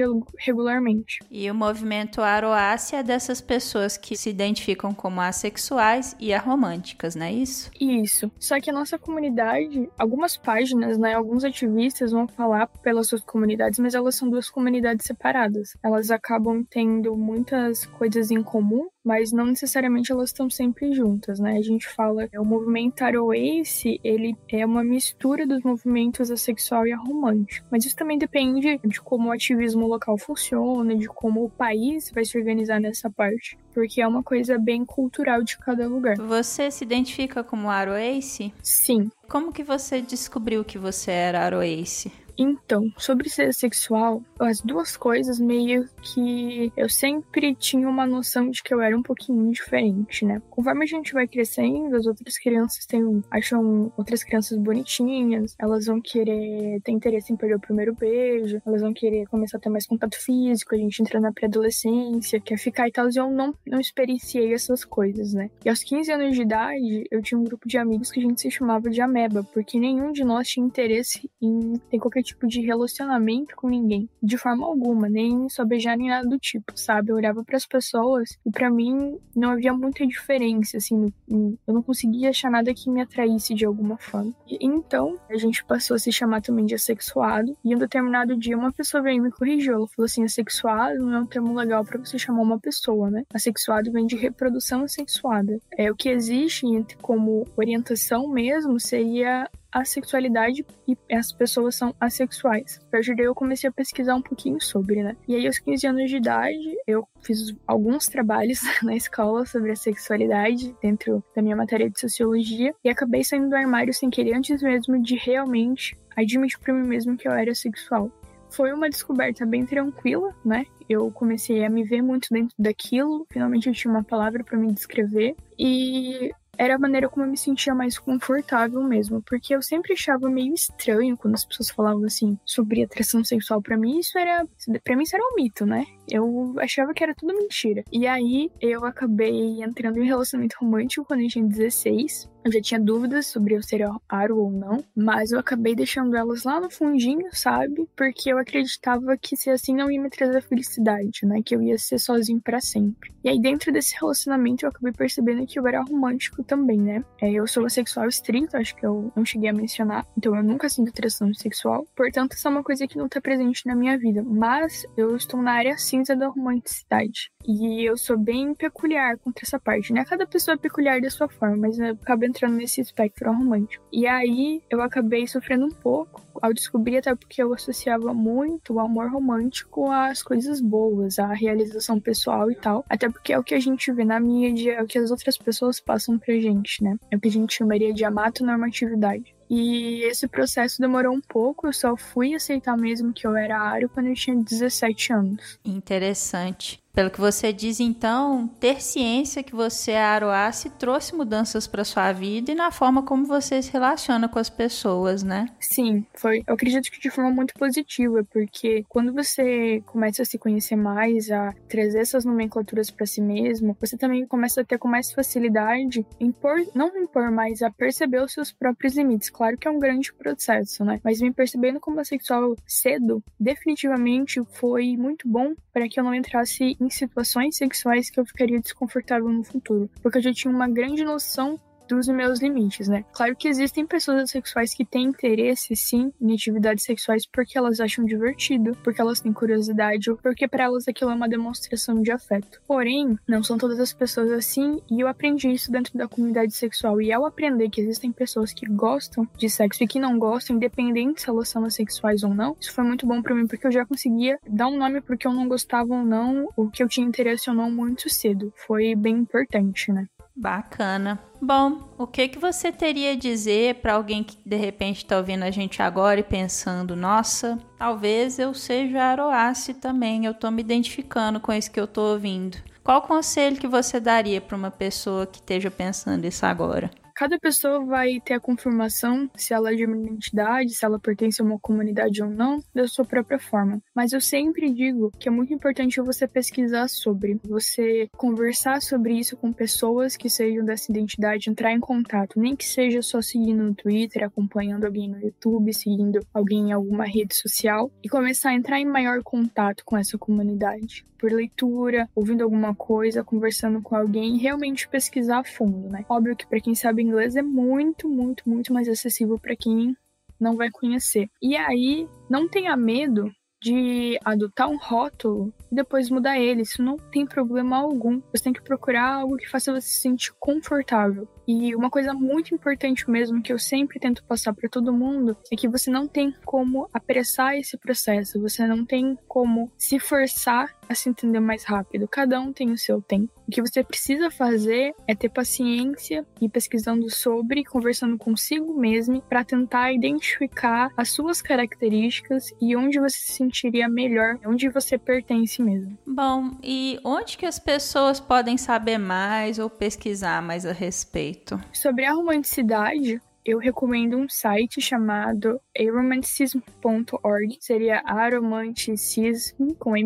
regularmente. 0.53 1.19
E 1.29 1.49
o 1.49 1.55
movimento 1.55 2.21
Aroácia 2.21 2.97
é 2.97 3.03
dessas 3.03 3.41
pessoas 3.41 3.97
que 3.97 4.15
se 4.15 4.29
identificam 4.29 4.93
como 4.93 5.21
assexuais 5.21 6.15
e 6.19 6.33
aromânticas, 6.33 7.15
não 7.15 7.25
é 7.25 7.31
isso? 7.31 7.69
Isso. 7.79 8.31
Só 8.39 8.59
que 8.59 8.69
a 8.69 8.73
nossa 8.73 8.97
comunidade, 8.97 9.89
algumas 9.97 10.37
páginas, 10.37 10.97
né, 10.97 11.13
alguns 11.13 11.43
ativistas 11.43 12.11
vão 12.11 12.27
falar 12.27 12.67
pelas 12.81 13.07
suas 13.07 13.21
comunidades 13.21 13.43
comunidades, 13.43 13.79
mas 13.79 13.93
elas 13.93 14.15
são 14.15 14.29
duas 14.29 14.49
comunidades 14.49 15.05
separadas. 15.05 15.77
Elas 15.83 16.11
acabam 16.11 16.63
tendo 16.69 17.15
muitas 17.15 17.85
coisas 17.85 18.31
em 18.31 18.41
comum, 18.41 18.87
mas 19.03 19.31
não 19.31 19.45
necessariamente 19.45 20.11
elas 20.11 20.29
estão 20.29 20.49
sempre 20.49 20.93
juntas, 20.93 21.39
né? 21.39 21.57
A 21.57 21.61
gente 21.61 21.87
fala 21.87 22.29
o 22.37 22.45
movimento 22.45 23.01
Aroace, 23.01 23.99
ele 24.03 24.35
é 24.49 24.65
uma 24.65 24.83
mistura 24.83 25.45
dos 25.45 25.61
movimentos 25.63 26.31
assexual 26.31 26.87
e 26.87 26.93
aromântico. 26.93 27.67
Mas 27.69 27.85
isso 27.85 27.95
também 27.95 28.17
depende 28.17 28.79
de 28.83 29.01
como 29.01 29.29
o 29.29 29.31
ativismo 29.31 29.87
local 29.87 30.17
funciona, 30.17 30.95
de 30.95 31.07
como 31.07 31.43
o 31.43 31.49
país 31.49 32.11
vai 32.13 32.23
se 32.23 32.37
organizar 32.37 32.79
nessa 32.79 33.09
parte, 33.09 33.57
porque 33.73 34.01
é 34.01 34.07
uma 34.07 34.23
coisa 34.23 34.57
bem 34.57 34.85
cultural 34.85 35.43
de 35.43 35.57
cada 35.57 35.87
lugar. 35.87 36.15
Você 36.17 36.71
se 36.71 36.83
identifica 36.83 37.43
como 37.43 37.69
Aroace? 37.69 38.53
Sim. 38.61 39.09
Como 39.27 39.51
que 39.51 39.63
você 39.63 40.01
descobriu 40.01 40.63
que 40.63 40.77
você 40.77 41.11
era 41.11 41.41
Aroace? 41.41 42.11
Então, 42.37 42.91
sobre 42.97 43.29
ser 43.29 43.53
sexual, 43.53 44.21
as 44.39 44.61
duas 44.61 44.97
coisas 44.97 45.39
meio 45.39 45.87
que 46.01 46.71
eu 46.75 46.89
sempre 46.89 47.55
tinha 47.55 47.87
uma 47.87 48.05
noção 48.05 48.49
de 48.49 48.61
que 48.61 48.73
eu 48.73 48.81
era 48.81 48.97
um 48.97 49.03
pouquinho 49.03 49.51
diferente, 49.51 50.25
né? 50.25 50.41
Conforme 50.49 50.83
a 50.83 50.87
gente 50.87 51.13
vai 51.13 51.27
crescendo, 51.27 51.95
as 51.95 52.05
outras 52.05 52.37
crianças 52.37 52.85
têm, 52.85 53.23
acham 53.29 53.91
outras 53.97 54.23
crianças 54.23 54.57
bonitinhas, 54.57 55.55
elas 55.59 55.85
vão 55.85 56.01
querer 56.01 56.81
ter 56.81 56.91
interesse 56.91 57.31
em 57.31 57.37
perder 57.37 57.55
o 57.55 57.59
primeiro 57.59 57.95
beijo, 57.95 58.61
elas 58.65 58.81
vão 58.81 58.93
querer 58.93 59.25
começar 59.27 59.57
a 59.57 59.61
ter 59.61 59.69
mais 59.69 59.85
contato 59.85 60.17
físico, 60.17 60.73
a 60.73 60.77
gente 60.77 61.01
entra 61.01 61.19
na 61.19 61.31
pré-adolescência, 61.31 62.39
quer 62.39 62.57
ficar 62.57 62.87
e 62.87 62.91
tal, 62.91 63.07
e 63.09 63.17
eu 63.17 63.29
não, 63.29 63.53
não 63.65 63.79
experienciei 63.79 64.53
essas 64.53 64.83
coisas, 64.83 65.33
né? 65.33 65.49
E 65.63 65.69
aos 65.69 65.83
15 65.83 66.11
anos 66.11 66.35
de 66.35 66.41
idade, 66.41 67.03
eu 67.11 67.21
tinha 67.21 67.39
um 67.39 67.43
grupo 67.43 67.67
de 67.67 67.77
amigos 67.77 68.11
que 68.11 68.19
a 68.19 68.23
gente 68.23 68.41
se 68.41 68.49
chamava 68.49 68.89
de 68.89 69.01
ameba, 69.01 69.43
porque 69.53 69.79
nenhum 69.79 70.11
de 70.11 70.23
nós 70.23 70.47
tinha 70.47 70.65
interesse 70.65 71.29
em 71.41 71.73
ter 71.89 71.99
qualquer 71.99 72.22
tipo 72.23 72.47
de 72.47 72.61
relacionamento 72.61 73.55
com 73.55 73.67
ninguém, 73.67 74.09
de 74.21 74.37
forma 74.37 74.65
alguma, 74.65 75.09
nem 75.09 75.47
só 75.49 75.63
beijar 75.65 75.97
nem 75.97 76.09
nada 76.09 76.27
do 76.27 76.39
tipo, 76.39 76.73
sabe? 76.75 77.11
Eu 77.11 77.15
olhava 77.15 77.43
para 77.43 77.57
as 77.57 77.65
pessoas 77.65 78.37
e 78.45 78.51
para 78.51 78.69
mim 78.69 79.17
não 79.35 79.51
havia 79.51 79.73
muita 79.73 80.05
diferença, 80.07 80.77
assim, 80.77 81.11
eu 81.29 81.73
não 81.73 81.83
conseguia 81.83 82.29
achar 82.29 82.49
nada 82.49 82.73
que 82.73 82.89
me 82.89 83.01
atraísse 83.01 83.53
de 83.53 83.65
alguma 83.65 83.97
forma. 83.97 84.33
E, 84.47 84.57
então, 84.61 85.19
a 85.29 85.37
gente 85.37 85.63
passou 85.65 85.95
a 85.95 85.99
se 85.99 86.11
chamar 86.11 86.41
também 86.41 86.65
de 86.65 86.75
assexuado, 86.75 87.55
e 87.63 87.75
um 87.75 87.79
determinado 87.79 88.37
dia 88.37 88.57
uma 88.57 88.71
pessoa 88.71 89.03
veio 89.03 89.17
e 89.17 89.21
me 89.21 89.31
corrigiu, 89.31 89.75
ela 89.75 89.87
falou 89.87 90.05
assim, 90.05 90.23
assexuado 90.23 90.99
não 90.99 91.13
é 91.13 91.19
um 91.19 91.25
termo 91.25 91.53
legal 91.53 91.83
para 91.83 91.99
você 91.99 92.17
chamar 92.17 92.41
uma 92.41 92.59
pessoa, 92.59 93.09
né? 93.09 93.23
Assexuado 93.33 93.91
vem 93.91 94.05
de 94.05 94.15
reprodução 94.15 94.83
assexuada. 94.83 95.59
É 95.77 95.91
o 95.91 95.95
que 95.95 96.09
existe 96.09 96.63
como 97.01 97.47
orientação 97.57 98.27
mesmo 98.29 98.79
seria 98.79 99.49
a 99.73 99.83
sexualidade 99.83 100.65
e 100.87 100.95
as 101.13 101.33
pessoas 101.33 101.75
são 101.75 101.95
assexuais. 101.99 102.79
A 102.87 102.91
partir 102.91 103.15
daí 103.15 103.25
eu 103.25 103.33
comecei 103.33 103.69
a 103.69 103.73
pesquisar 103.73 104.15
um 104.15 104.21
pouquinho 104.21 104.61
sobre, 104.61 105.01
né? 105.01 105.17
E 105.27 105.35
aí 105.35 105.47
aos 105.47 105.57
15 105.57 105.87
anos 105.87 106.09
de 106.09 106.17
idade 106.17 106.75
eu 106.85 107.07
fiz 107.21 107.55
alguns 107.65 108.05
trabalhos 108.05 108.59
na 108.83 108.95
escola 108.95 109.45
sobre 109.45 109.71
a 109.71 109.75
sexualidade 109.75 110.75
dentro 110.81 111.23
da 111.35 111.41
minha 111.41 111.55
matéria 111.55 111.89
de 111.89 111.99
sociologia 111.99 112.73
e 112.83 112.89
acabei 112.89 113.23
saindo 113.23 113.49
do 113.49 113.55
armário 113.55 113.93
sem 113.93 114.09
querer 114.09 114.35
antes 114.35 114.61
mesmo 114.61 115.01
de 115.01 115.15
realmente 115.15 115.97
admitir 116.15 116.59
para 116.59 116.73
mim 116.73 116.87
mesmo 116.87 117.17
que 117.17 117.27
eu 117.27 117.31
era 117.31 117.55
sexual. 117.55 118.11
Foi 118.51 118.71
uma 118.71 118.87
descoberta 118.87 119.47
bem 119.47 119.65
tranquila, 119.65 120.29
né? 120.45 120.65
Eu 120.87 121.09
comecei 121.11 121.65
a 121.65 121.69
me 121.69 121.83
ver 121.83 122.03
muito 122.03 122.27
dentro 122.29 122.53
daquilo, 122.59 123.25
finalmente 123.31 123.67
eu 123.67 123.73
tinha 123.73 123.91
uma 123.91 124.03
palavra 124.03 124.43
para 124.43 124.57
me 124.59 124.71
descrever 124.71 125.35
e 125.57 126.31
era 126.57 126.75
a 126.75 126.79
maneira 126.79 127.09
como 127.09 127.25
eu 127.25 127.29
me 127.29 127.37
sentia 127.37 127.73
mais 127.73 127.97
confortável 127.97 128.81
mesmo, 128.83 129.21
porque 129.21 129.55
eu 129.55 129.61
sempre 129.61 129.93
achava 129.93 130.29
meio 130.29 130.53
estranho 130.53 131.17
quando 131.17 131.35
as 131.35 131.45
pessoas 131.45 131.69
falavam 131.69 132.05
assim 132.05 132.37
sobre 132.45 132.83
atração 132.83 133.23
sexual 133.23 133.61
para 133.61 133.77
mim, 133.77 133.99
isso 133.99 134.17
era, 134.17 134.45
para 134.83 134.95
mim 134.95 135.03
isso 135.03 135.15
era 135.15 135.23
um 135.23 135.35
mito, 135.35 135.65
né? 135.65 135.85
Eu 136.09 136.55
achava 136.59 136.93
que 136.93 137.03
era 137.03 137.15
tudo 137.15 137.35
mentira. 137.35 137.83
E 137.91 138.07
aí 138.07 138.51
eu 138.61 138.85
acabei 138.85 139.61
entrando 139.63 139.97
em 139.97 140.01
um 140.01 140.05
relacionamento 140.05 140.57
romântico 140.59 141.05
quando 141.05 141.21
eu 141.21 141.27
tinha 141.27 141.45
16. 141.45 142.31
Eu 142.45 142.51
já 142.51 142.61
tinha 142.61 142.79
dúvidas 142.79 143.27
sobre 143.27 143.55
eu 143.55 143.63
ser 143.63 143.85
aro 144.09 144.37
ou 144.37 144.51
não, 144.51 144.83
mas 144.93 145.31
eu 145.31 145.39
acabei 145.39 145.73
deixando 145.73 146.13
elas 146.15 146.43
lá 146.43 146.59
no 146.59 146.69
fundinho, 146.69 147.29
sabe? 147.31 147.87
Porque 147.95 148.33
eu 148.33 148.37
acreditava 148.37 149.15
que 149.17 149.37
se 149.37 149.49
assim 149.49 149.73
não 149.73 149.89
ia 149.89 150.01
me 150.01 150.09
trazer 150.09 150.41
felicidade, 150.41 151.25
né? 151.25 151.41
Que 151.43 151.55
eu 151.55 151.61
ia 151.61 151.77
ser 151.77 151.99
sozinho 151.99 152.41
para 152.41 152.59
sempre. 152.59 153.13
E 153.23 153.29
aí 153.29 153.39
dentro 153.39 153.71
desse 153.71 153.95
relacionamento 153.97 154.65
eu 154.65 154.69
acabei 154.69 154.91
percebendo 154.91 155.45
que 155.47 155.57
eu 155.57 155.65
era 155.65 155.81
romântico 155.81 156.43
também, 156.43 156.81
né? 156.81 157.05
É, 157.21 157.31
eu 157.31 157.47
sou 157.47 157.69
sexual 157.69 158.09
estrito, 158.09 158.57
acho 158.57 158.75
que 158.75 158.85
eu 158.85 159.09
não 159.15 159.23
cheguei 159.23 159.49
a 159.49 159.53
mencionar, 159.53 160.05
então 160.17 160.35
eu 160.35 160.43
nunca 160.43 160.67
sinto 160.67 160.89
atração 160.89 161.33
sexual. 161.33 161.87
Portanto, 161.95 162.33
isso 162.33 162.45
é 162.45 162.51
uma 162.51 162.63
coisa 162.63 162.85
que 162.85 162.97
não 162.97 163.07
tá 163.07 163.21
presente 163.21 163.65
na 163.65 163.73
minha 163.75 163.97
vida, 163.97 164.21
mas 164.21 164.85
eu 164.97 165.15
estou 165.15 165.41
na 165.41 165.53
área 165.53 165.77
cinza 165.93 166.15
da 166.15 166.27
romanticidade. 166.27 167.29
E 167.45 167.87
eu 167.87 167.95
sou 167.95 168.17
bem 168.17 168.55
peculiar 168.55 169.17
contra 169.19 169.45
essa 169.45 169.59
parte, 169.59 169.93
né? 169.93 170.03
Cada 170.03 170.25
pessoa 170.25 170.55
é 170.55 170.57
peculiar 170.57 170.99
da 170.99 171.09
sua 171.09 171.29
forma, 171.29 171.55
mas 171.55 171.77
eu 171.77 171.93
acabo 171.93 172.25
entrando 172.25 172.55
nesse 172.55 172.81
espectro 172.81 173.31
romântico. 173.31 173.85
E 173.91 174.07
aí 174.07 174.63
eu 174.71 174.81
acabei 174.81 175.27
sofrendo 175.27 175.65
um 175.65 175.71
pouco 175.71 176.23
ao 176.41 176.51
descobrir, 176.51 176.97
até 176.97 177.13
porque 177.13 177.43
eu 177.43 177.53
associava 177.53 178.11
muito 178.11 178.73
o 178.73 178.79
amor 178.79 179.11
romântico 179.11 179.91
às 179.91 180.23
coisas 180.23 180.59
boas, 180.59 181.19
à 181.19 181.31
realização 181.31 181.99
pessoal 181.99 182.49
e 182.49 182.55
tal. 182.55 182.83
Até 182.89 183.07
porque 183.07 183.33
é 183.33 183.37
o 183.37 183.43
que 183.43 183.53
a 183.53 183.59
gente 183.59 183.91
vê 183.91 184.03
na 184.03 184.19
mídia, 184.19 184.73
é 184.73 184.81
o 184.81 184.87
que 184.87 184.97
as 184.97 185.11
outras 185.11 185.37
pessoas 185.37 185.79
passam 185.79 186.17
pra 186.17 186.33
gente, 186.33 186.83
né? 186.83 186.97
É 187.11 187.15
o 187.15 187.19
que 187.19 187.27
a 187.27 187.31
gente 187.31 187.53
chamaria 187.53 187.93
de 187.93 188.03
amatonormatividade. 188.03 189.32
E 189.49 190.03
esse 190.03 190.27
processo 190.27 190.79
demorou 190.79 191.13
um 191.13 191.21
pouco, 191.21 191.67
eu 191.67 191.73
só 191.73 191.95
fui 191.95 192.33
aceitar 192.33 192.77
mesmo 192.77 193.13
que 193.13 193.25
eu 193.25 193.35
era 193.35 193.59
ário 193.59 193.89
quando 193.89 194.07
eu 194.07 194.15
tinha 194.15 194.35
17 194.35 195.13
anos. 195.13 195.59
Interessante. 195.63 196.82
Pelo 196.95 197.09
que 197.09 197.19
você 197.19 197.51
diz, 197.51 197.79
então, 197.79 198.47
ter 198.59 198.79
ciência 198.79 199.41
que 199.41 199.55
você 199.55 199.93
é 199.93 200.03
aroace 200.03 200.69
trouxe 200.77 201.15
mudanças 201.15 201.65
para 201.65 201.83
sua 201.83 202.11
vida 202.11 202.51
e 202.51 202.55
na 202.55 202.69
forma 202.69 203.01
como 203.01 203.25
você 203.25 203.63
se 203.63 203.71
relaciona 203.73 204.29
com 204.29 204.37
as 204.37 204.47
pessoas, 204.47 205.23
né? 205.23 205.47
Sim, 205.59 206.05
foi. 206.13 206.43
Eu 206.45 206.53
acredito 206.53 206.91
que 206.91 206.99
de 206.99 207.09
forma 207.09 207.31
muito 207.31 207.55
positiva, 207.55 208.23
porque 208.31 208.85
quando 208.87 209.11
você 209.11 209.81
começa 209.87 210.21
a 210.21 210.25
se 210.25 210.37
conhecer 210.37 210.75
mais, 210.75 211.31
a 211.31 211.51
trazer 211.67 211.97
essas 211.97 212.25
nomenclaturas 212.25 212.91
para 212.91 213.07
si 213.07 213.21
mesmo, 213.21 213.75
você 213.81 213.97
também 213.97 214.27
começa 214.27 214.61
a 214.61 214.63
ter 214.63 214.77
com 214.77 214.87
mais 214.87 215.11
facilidade 215.11 216.05
impor, 216.19 216.57
não 216.75 216.95
impor, 216.95 217.31
mas 217.31 217.63
a 217.63 217.71
perceber 217.71 218.21
os 218.21 218.33
seus 218.33 218.51
próprios 218.51 218.95
limites. 218.95 219.31
Claro 219.31 219.57
que 219.57 219.67
é 219.67 219.71
um 219.71 219.79
grande 219.79 220.13
processo, 220.13 220.85
né? 220.85 221.01
Mas 221.03 221.19
me 221.19 221.33
percebendo 221.33 221.79
como 221.79 221.99
assexual 221.99 222.55
cedo, 222.67 223.23
definitivamente 223.39 224.39
foi 224.51 224.95
muito 224.95 225.27
bom 225.27 225.55
para 225.73 225.89
que 225.89 225.99
eu 225.99 226.03
não 226.03 226.13
entrasse 226.13 226.77
em 226.83 226.89
situações 226.89 227.55
sexuais 227.55 228.09
que 228.09 228.19
eu 228.19 228.25
ficaria 228.25 228.59
desconfortável 228.59 229.29
no 229.29 229.43
futuro, 229.43 229.89
porque 230.01 230.17
eu 230.17 230.21
já 230.21 230.33
tinha 230.33 230.53
uma 230.53 230.67
grande 230.67 231.03
noção 231.03 231.59
dos 231.87 232.07
meus 232.07 232.39
limites, 232.39 232.87
né? 232.87 233.03
Claro 233.13 233.35
que 233.35 233.47
existem 233.47 233.85
pessoas 233.85 234.29
sexuais 234.29 234.73
que 234.73 234.85
têm 234.85 235.05
interesse, 235.05 235.75
sim, 235.75 236.11
em 236.21 236.33
atividades 236.33 236.83
sexuais 236.83 237.25
porque 237.25 237.57
elas 237.57 237.79
acham 237.79 238.05
divertido, 238.05 238.77
porque 238.83 239.01
elas 239.01 239.19
têm 239.19 239.33
curiosidade 239.33 240.09
ou 240.09 240.17
porque 240.17 240.47
para 240.47 240.65
elas 240.65 240.87
aquilo 240.87 241.11
é 241.11 241.15
uma 241.15 241.29
demonstração 241.29 242.01
de 242.01 242.11
afeto. 242.11 242.61
Porém, 242.67 243.17
não 243.27 243.43
são 243.43 243.57
todas 243.57 243.79
as 243.79 243.93
pessoas 243.93 244.31
assim 244.31 244.81
e 244.89 245.01
eu 245.01 245.07
aprendi 245.07 245.51
isso 245.51 245.71
dentro 245.71 245.97
da 245.97 246.07
comunidade 246.07 246.53
sexual. 246.53 247.01
E 247.01 247.11
ao 247.11 247.25
aprender 247.25 247.69
que 247.69 247.81
existem 247.81 248.11
pessoas 248.11 248.53
que 248.53 248.65
gostam 248.65 249.27
de 249.37 249.49
sexo 249.49 249.83
e 249.83 249.87
que 249.87 249.99
não 249.99 250.17
gostam, 250.17 250.55
independente 250.55 251.21
se 251.21 251.29
elas 251.29 251.49
são 251.49 251.69
sexuais 251.69 252.23
ou 252.23 252.33
não, 252.33 252.55
isso 252.59 252.73
foi 252.73 252.83
muito 252.83 253.07
bom 253.07 253.21
para 253.21 253.35
mim 253.35 253.47
porque 253.47 253.67
eu 253.67 253.71
já 253.71 253.85
conseguia 253.85 254.37
dar 254.47 254.67
um 254.67 254.77
nome 254.77 255.01
porque 255.01 255.27
eu 255.27 255.33
não 255.33 255.47
gostava 255.47 255.93
ou 255.93 256.03
não, 256.03 256.49
ou 256.55 256.69
que 256.69 256.83
eu 256.83 256.87
tinha 256.87 257.07
interesse 257.07 257.49
ou 257.49 257.55
não 257.55 257.71
muito 257.71 258.09
cedo. 258.09 258.53
Foi 258.55 258.95
bem 258.95 259.15
importante, 259.15 259.91
né? 259.91 260.07
Bacana. 260.35 261.19
Bom, 261.39 261.93
o 261.97 262.07
que 262.07 262.27
que 262.27 262.39
você 262.39 262.71
teria 262.71 263.11
a 263.11 263.15
dizer 263.15 263.75
para 263.75 263.93
alguém 263.93 264.23
que 264.23 264.37
de 264.43 264.55
repente 264.55 264.97
está 264.97 265.17
ouvindo 265.17 265.43
a 265.43 265.51
gente 265.51 265.81
agora 265.81 266.19
e 266.19 266.23
pensando, 266.23 266.95
nossa, 266.95 267.59
talvez 267.77 268.39
eu 268.39 268.53
seja 268.53 269.03
aroace 269.03 269.75
também, 269.75 270.25
eu 270.25 270.31
estou 270.31 270.49
me 270.49 270.61
identificando 270.61 271.39
com 271.39 271.53
isso 271.53 271.71
que 271.71 271.79
eu 271.79 271.85
estou 271.85 272.13
ouvindo. 272.13 272.57
Qual 272.83 273.01
conselho 273.03 273.57
que 273.57 273.67
você 273.67 273.99
daria 273.99 274.41
para 274.41 274.57
uma 274.57 274.71
pessoa 274.71 275.27
que 275.27 275.37
esteja 275.37 275.69
pensando 275.69 276.25
isso 276.25 276.45
agora? 276.45 276.89
Cada 277.23 277.39
pessoa 277.39 277.85
vai 277.85 278.19
ter 278.19 278.33
a 278.33 278.39
confirmação 278.39 279.29
se 279.33 279.53
ela 279.53 279.71
é 279.71 279.75
de 279.75 279.85
uma 279.85 279.95
identidade, 279.95 280.73
se 280.73 280.83
ela 280.83 280.99
pertence 280.99 281.41
a 281.41 281.45
uma 281.45 281.57
comunidade 281.57 282.21
ou 282.21 282.29
não, 282.29 282.61
da 282.75 282.85
sua 282.85 283.05
própria 283.05 283.39
forma. 283.39 283.81
Mas 283.95 284.11
eu 284.11 284.19
sempre 284.19 284.69
digo 284.69 285.09
que 285.17 285.29
é 285.29 285.31
muito 285.31 285.53
importante 285.53 286.01
você 286.01 286.27
pesquisar 286.27 286.89
sobre, 286.89 287.39
você 287.45 288.09
conversar 288.17 288.81
sobre 288.81 289.13
isso 289.13 289.37
com 289.37 289.53
pessoas 289.53 290.17
que 290.17 290.29
sejam 290.29 290.65
dessa 290.65 290.91
identidade, 290.91 291.49
entrar 291.49 291.71
em 291.71 291.79
contato, 291.79 292.37
nem 292.37 292.57
que 292.57 292.65
seja 292.65 293.01
só 293.01 293.21
seguindo 293.21 293.63
no 293.63 293.73
Twitter, 293.73 294.25
acompanhando 294.25 294.83
alguém 294.83 295.09
no 295.09 295.17
YouTube, 295.17 295.73
seguindo 295.73 296.19
alguém 296.33 296.71
em 296.71 296.71
alguma 296.73 297.05
rede 297.05 297.37
social 297.37 297.89
e 298.03 298.09
começar 298.09 298.49
a 298.49 298.53
entrar 298.53 298.81
em 298.81 298.85
maior 298.85 299.23
contato 299.23 299.85
com 299.85 299.95
essa 299.95 300.17
comunidade 300.17 301.05
por 301.23 301.31
leitura, 301.31 302.09
ouvindo 302.13 302.43
alguma 302.43 302.75
coisa, 302.75 303.23
conversando 303.23 303.81
com 303.81 303.95
alguém 303.95 304.37
realmente 304.37 304.89
pesquisar 304.89 305.39
a 305.39 305.43
fundo, 305.45 305.87
né? 305.87 306.03
Óbvio 306.09 306.35
que 306.35 306.45
para 306.45 306.59
quem 306.59 306.75
sabe 306.75 307.01
inglês 307.13 307.35
é 307.35 307.41
muito, 307.43 308.09
muito, 308.09 308.49
muito 308.49 308.73
mais 308.73 308.89
acessível 308.89 309.37
para 309.39 309.55
quem 309.55 309.95
não 310.39 310.57
vai 310.57 310.69
conhecer. 310.71 311.29
E 311.41 311.55
aí, 311.55 312.07
não 312.29 312.49
tenha 312.49 312.75
medo 312.75 313.31
de 313.61 314.19
adotar 314.25 314.69
um 314.69 314.77
rótulo 314.77 315.53
e 315.71 315.75
depois 315.75 316.09
mudar 316.09 316.37
ele. 316.37 316.63
Isso 316.63 316.83
não 316.83 316.97
tem 316.97 317.25
problema 317.25 317.77
algum. 317.77 318.19
Você 318.33 318.43
tem 318.43 318.51
que 318.51 318.61
procurar 318.61 319.21
algo 319.21 319.37
que 319.37 319.49
faça 319.49 319.71
você 319.71 319.87
se 319.87 320.01
sentir 320.01 320.33
confortável. 320.37 321.27
E 321.47 321.75
uma 321.75 321.89
coisa 321.89 322.13
muito 322.13 322.53
importante 322.53 323.09
mesmo 323.09 323.41
que 323.41 323.51
eu 323.51 323.59
sempre 323.59 323.99
tento 323.99 324.23
passar 324.23 324.53
para 324.53 324.69
todo 324.69 324.93
mundo 324.93 325.37
é 325.51 325.55
que 325.55 325.67
você 325.67 325.91
não 325.91 326.07
tem 326.07 326.33
como 326.45 326.89
apressar 326.93 327.55
esse 327.55 327.77
processo, 327.77 328.39
você 328.39 328.65
não 328.65 328.85
tem 328.85 329.17
como 329.27 329.71
se 329.77 329.99
forçar 329.99 330.73
a 330.87 330.95
se 330.95 331.09
entender 331.09 331.39
mais 331.39 331.63
rápido. 331.63 332.07
Cada 332.07 332.39
um 332.39 332.51
tem 332.51 332.71
o 332.71 332.77
seu 332.77 333.01
tempo. 333.01 333.31
O 333.47 333.51
que 333.51 333.61
você 333.61 333.83
precisa 333.83 334.31
fazer 334.31 334.93
é 335.07 335.13
ter 335.13 335.29
paciência 335.29 336.25
e 336.41 336.47
pesquisando 336.47 337.09
sobre, 337.09 337.63
conversando 337.63 338.17
consigo 338.17 338.73
mesmo 338.73 339.21
para 339.21 339.43
tentar 339.43 339.91
identificar 339.91 340.89
as 340.95 341.09
suas 341.09 341.41
características 341.41 342.53
e 342.61 342.75
onde 342.75 342.99
você 342.99 343.17
se 343.17 343.33
sentiria 343.33 343.89
melhor, 343.89 344.39
onde 344.45 344.69
você 344.69 344.97
pertence 344.97 345.61
mesmo. 345.61 345.97
Bom, 346.05 346.51
e 346.63 346.99
onde 347.03 347.37
que 347.37 347.45
as 347.45 347.59
pessoas 347.59 348.19
podem 348.19 348.57
saber 348.57 348.97
mais 348.97 349.59
ou 349.59 349.69
pesquisar 349.69 350.41
mais 350.41 350.65
a 350.65 350.71
respeito? 350.71 351.32
Sobre 351.71 352.05
a 352.05 352.13
romanticidade, 352.13 353.21
eu 353.45 353.57
recomendo 353.57 354.17
um 354.17 354.29
site 354.29 354.79
chamado 354.79 355.59
aromanticism.org, 355.77 357.57
seria 357.59 358.01
aromanticism 358.05 359.73
com 359.77 359.97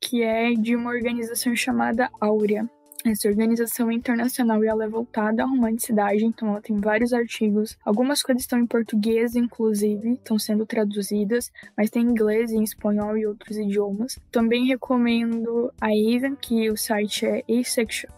que 0.00 0.22
é 0.22 0.52
de 0.52 0.76
uma 0.76 0.90
organização 0.90 1.56
chamada 1.56 2.08
Áurea. 2.20 2.68
Essa 3.10 3.28
organização 3.28 3.90
é 3.90 3.94
internacional 3.94 4.62
e 4.62 4.66
ela 4.66 4.84
é 4.84 4.88
voltada 4.88 5.42
à 5.42 5.46
romanticidade, 5.46 6.22
então 6.24 6.48
ela 6.48 6.60
tem 6.60 6.76
vários 6.76 7.14
artigos. 7.14 7.78
Algumas 7.82 8.22
coisas 8.22 8.42
estão 8.42 8.58
em 8.58 8.66
português, 8.66 9.34
inclusive, 9.34 10.12
estão 10.12 10.38
sendo 10.38 10.66
traduzidas, 10.66 11.50
mas 11.76 11.88
tem 11.88 12.02
em 12.02 12.10
inglês, 12.10 12.52
em 12.52 12.62
espanhol 12.62 13.16
e 13.16 13.26
outros 13.26 13.56
idiomas. 13.56 14.18
Também 14.30 14.66
recomendo 14.66 15.72
a 15.80 15.94
Even, 15.94 16.36
que 16.36 16.70
o 16.70 16.76
site 16.76 17.24
é 17.24 17.42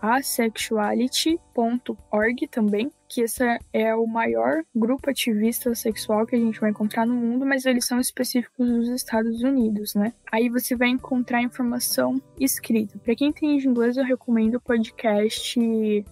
asexuality.org 0.02 2.48
também 2.48 2.90
que 3.10 3.22
esse 3.22 3.42
é 3.72 3.94
o 3.94 4.06
maior 4.06 4.62
grupo 4.74 5.10
ativista 5.10 5.74
sexual 5.74 6.24
que 6.24 6.36
a 6.36 6.38
gente 6.38 6.60
vai 6.60 6.70
encontrar 6.70 7.04
no 7.04 7.14
mundo, 7.14 7.44
mas 7.44 7.66
eles 7.66 7.84
são 7.84 7.98
específicos 7.98 8.68
dos 8.68 8.88
Estados 8.88 9.42
Unidos, 9.42 9.96
né? 9.96 10.12
Aí 10.30 10.48
você 10.48 10.76
vai 10.76 10.88
encontrar 10.88 11.42
informação 11.42 12.22
escrita. 12.38 12.96
Para 13.00 13.16
quem 13.16 13.28
entende 13.28 13.66
inglês, 13.66 13.96
eu 13.96 14.04
recomendo 14.04 14.54
o 14.54 14.60
podcast 14.60 15.58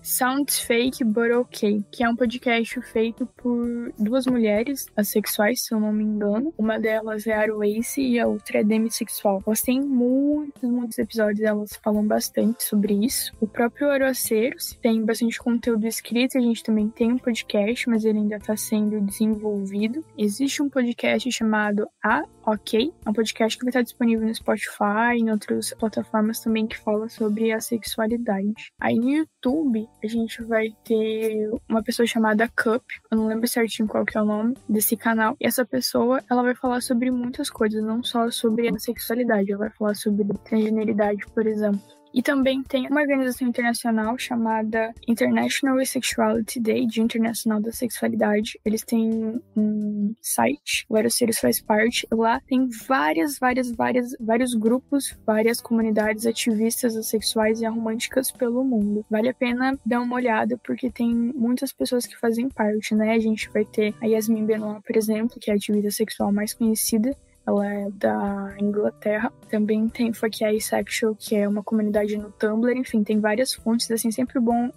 Sounds 0.02 0.58
Fake 0.58 1.04
But 1.04 1.30
Okay, 1.38 1.84
que 1.92 2.02
é 2.02 2.08
um 2.08 2.16
podcast 2.16 2.80
feito 2.80 3.26
por 3.36 3.92
duas 3.96 4.26
mulheres 4.26 4.86
assexuais, 4.96 5.62
se 5.62 5.72
eu 5.72 5.78
não 5.78 5.92
me 5.92 6.02
engano. 6.02 6.52
Uma 6.58 6.80
delas 6.80 7.26
é 7.28 7.32
a 7.32 7.42
Aroace 7.42 8.02
e 8.02 8.18
a 8.18 8.26
outra 8.26 8.58
é 8.58 8.64
demissexual. 8.64 9.40
Elas 9.46 9.62
têm 9.62 9.80
muitos, 9.80 10.68
muitos 10.68 10.98
episódios, 10.98 11.46
elas 11.46 11.70
falam 11.82 12.04
bastante 12.04 12.64
sobre 12.64 12.94
isso. 12.94 13.32
O 13.40 13.46
próprio 13.46 13.88
Aroceiros 13.88 14.76
tem 14.82 15.04
bastante 15.04 15.38
conteúdo 15.38 15.86
escrito, 15.86 16.36
a 16.36 16.40
gente 16.40 16.64
também 16.64 16.87
tem 16.88 17.12
um 17.12 17.18
podcast, 17.18 17.88
mas 17.88 18.04
ele 18.04 18.18
ainda 18.18 18.36
está 18.36 18.56
sendo 18.56 19.00
desenvolvido. 19.00 20.04
Existe 20.16 20.62
um 20.62 20.68
podcast 20.68 21.30
chamado 21.30 21.88
A 22.02 22.22
Ok, 22.50 22.94
é 23.04 23.10
um 23.10 23.12
podcast 23.12 23.58
que 23.58 23.64
vai 23.66 23.68
estar 23.68 23.82
disponível 23.82 24.26
no 24.26 24.34
Spotify 24.34 25.12
e 25.14 25.20
em 25.20 25.30
outras 25.30 25.70
plataformas 25.74 26.40
também 26.40 26.66
que 26.66 26.78
fala 26.78 27.06
sobre 27.06 27.52
a 27.52 27.60
sexualidade. 27.60 28.72
Aí 28.80 28.96
no 28.96 29.10
YouTube 29.10 29.86
a 30.02 30.06
gente 30.06 30.42
vai 30.44 30.70
ter 30.82 31.50
uma 31.68 31.82
pessoa 31.82 32.06
chamada 32.06 32.48
Cup, 32.48 32.82
eu 33.10 33.18
não 33.18 33.26
lembro 33.26 33.46
certinho 33.46 33.86
qual 33.86 34.02
que 34.06 34.16
é 34.16 34.22
o 34.22 34.24
nome 34.24 34.56
desse 34.66 34.96
canal. 34.96 35.36
E 35.38 35.46
essa 35.46 35.62
pessoa, 35.62 36.22
ela 36.30 36.42
vai 36.42 36.54
falar 36.54 36.80
sobre 36.80 37.10
muitas 37.10 37.50
coisas, 37.50 37.84
não 37.84 38.02
só 38.02 38.30
sobre 38.30 38.66
a 38.70 38.78
sexualidade, 38.78 39.52
ela 39.52 39.66
vai 39.66 39.70
falar 39.70 39.94
sobre 39.94 40.26
transgeneridade, 40.42 41.26
por 41.34 41.46
exemplo. 41.46 41.97
E 42.18 42.22
também 42.22 42.64
tem 42.64 42.88
uma 42.88 43.00
organização 43.00 43.46
internacional 43.46 44.18
chamada 44.18 44.92
International 45.06 45.86
Sexuality 45.86 46.58
Day, 46.58 46.84
Dia 46.84 47.04
Internacional 47.04 47.60
da 47.60 47.70
Sexualidade. 47.70 48.58
Eles 48.64 48.82
têm 48.82 49.40
um 49.56 50.12
site, 50.20 50.84
o 50.88 50.96
Aeroceiros 50.96 51.38
faz 51.38 51.60
parte. 51.60 52.08
Lá 52.10 52.40
tem 52.40 52.68
várias, 52.88 53.38
várias, 53.38 53.70
várias, 53.70 54.16
vários 54.18 54.52
grupos, 54.54 55.16
várias 55.24 55.60
comunidades 55.60 56.26
ativistas 56.26 57.06
sexuais 57.06 57.60
e 57.60 57.66
românticas 57.68 58.32
pelo 58.32 58.64
mundo. 58.64 59.06
Vale 59.08 59.28
a 59.28 59.34
pena 59.34 59.78
dar 59.86 60.00
uma 60.00 60.16
olhada, 60.16 60.58
porque 60.64 60.90
tem 60.90 61.14
muitas 61.14 61.72
pessoas 61.72 62.04
que 62.04 62.18
fazem 62.18 62.48
parte, 62.48 62.96
né? 62.96 63.12
A 63.12 63.20
gente 63.20 63.48
vai 63.50 63.64
ter 63.64 63.94
a 64.00 64.06
Yasmin 64.06 64.44
Benoit, 64.44 64.82
por 64.84 64.96
exemplo, 64.96 65.38
que 65.40 65.52
é 65.52 65.54
a 65.54 65.56
ativista 65.56 65.92
sexual 65.92 66.32
mais 66.32 66.52
conhecida 66.52 67.16
ela 67.48 67.66
é 67.66 67.90
da 67.90 68.54
Inglaterra. 68.60 69.32
Também 69.48 69.88
tem 69.88 70.12
Fuck 70.12 70.44
Asexual, 70.44 71.14
que 71.14 71.34
é 71.34 71.48
uma 71.48 71.62
comunidade 71.62 72.16
no 72.18 72.30
Tumblr. 72.30 72.76
Enfim, 72.76 73.02
tem 73.02 73.18
várias 73.18 73.54
fontes, 73.54 73.90
assim, 73.90 74.10
sempre 74.10 74.38
bom 74.38 74.70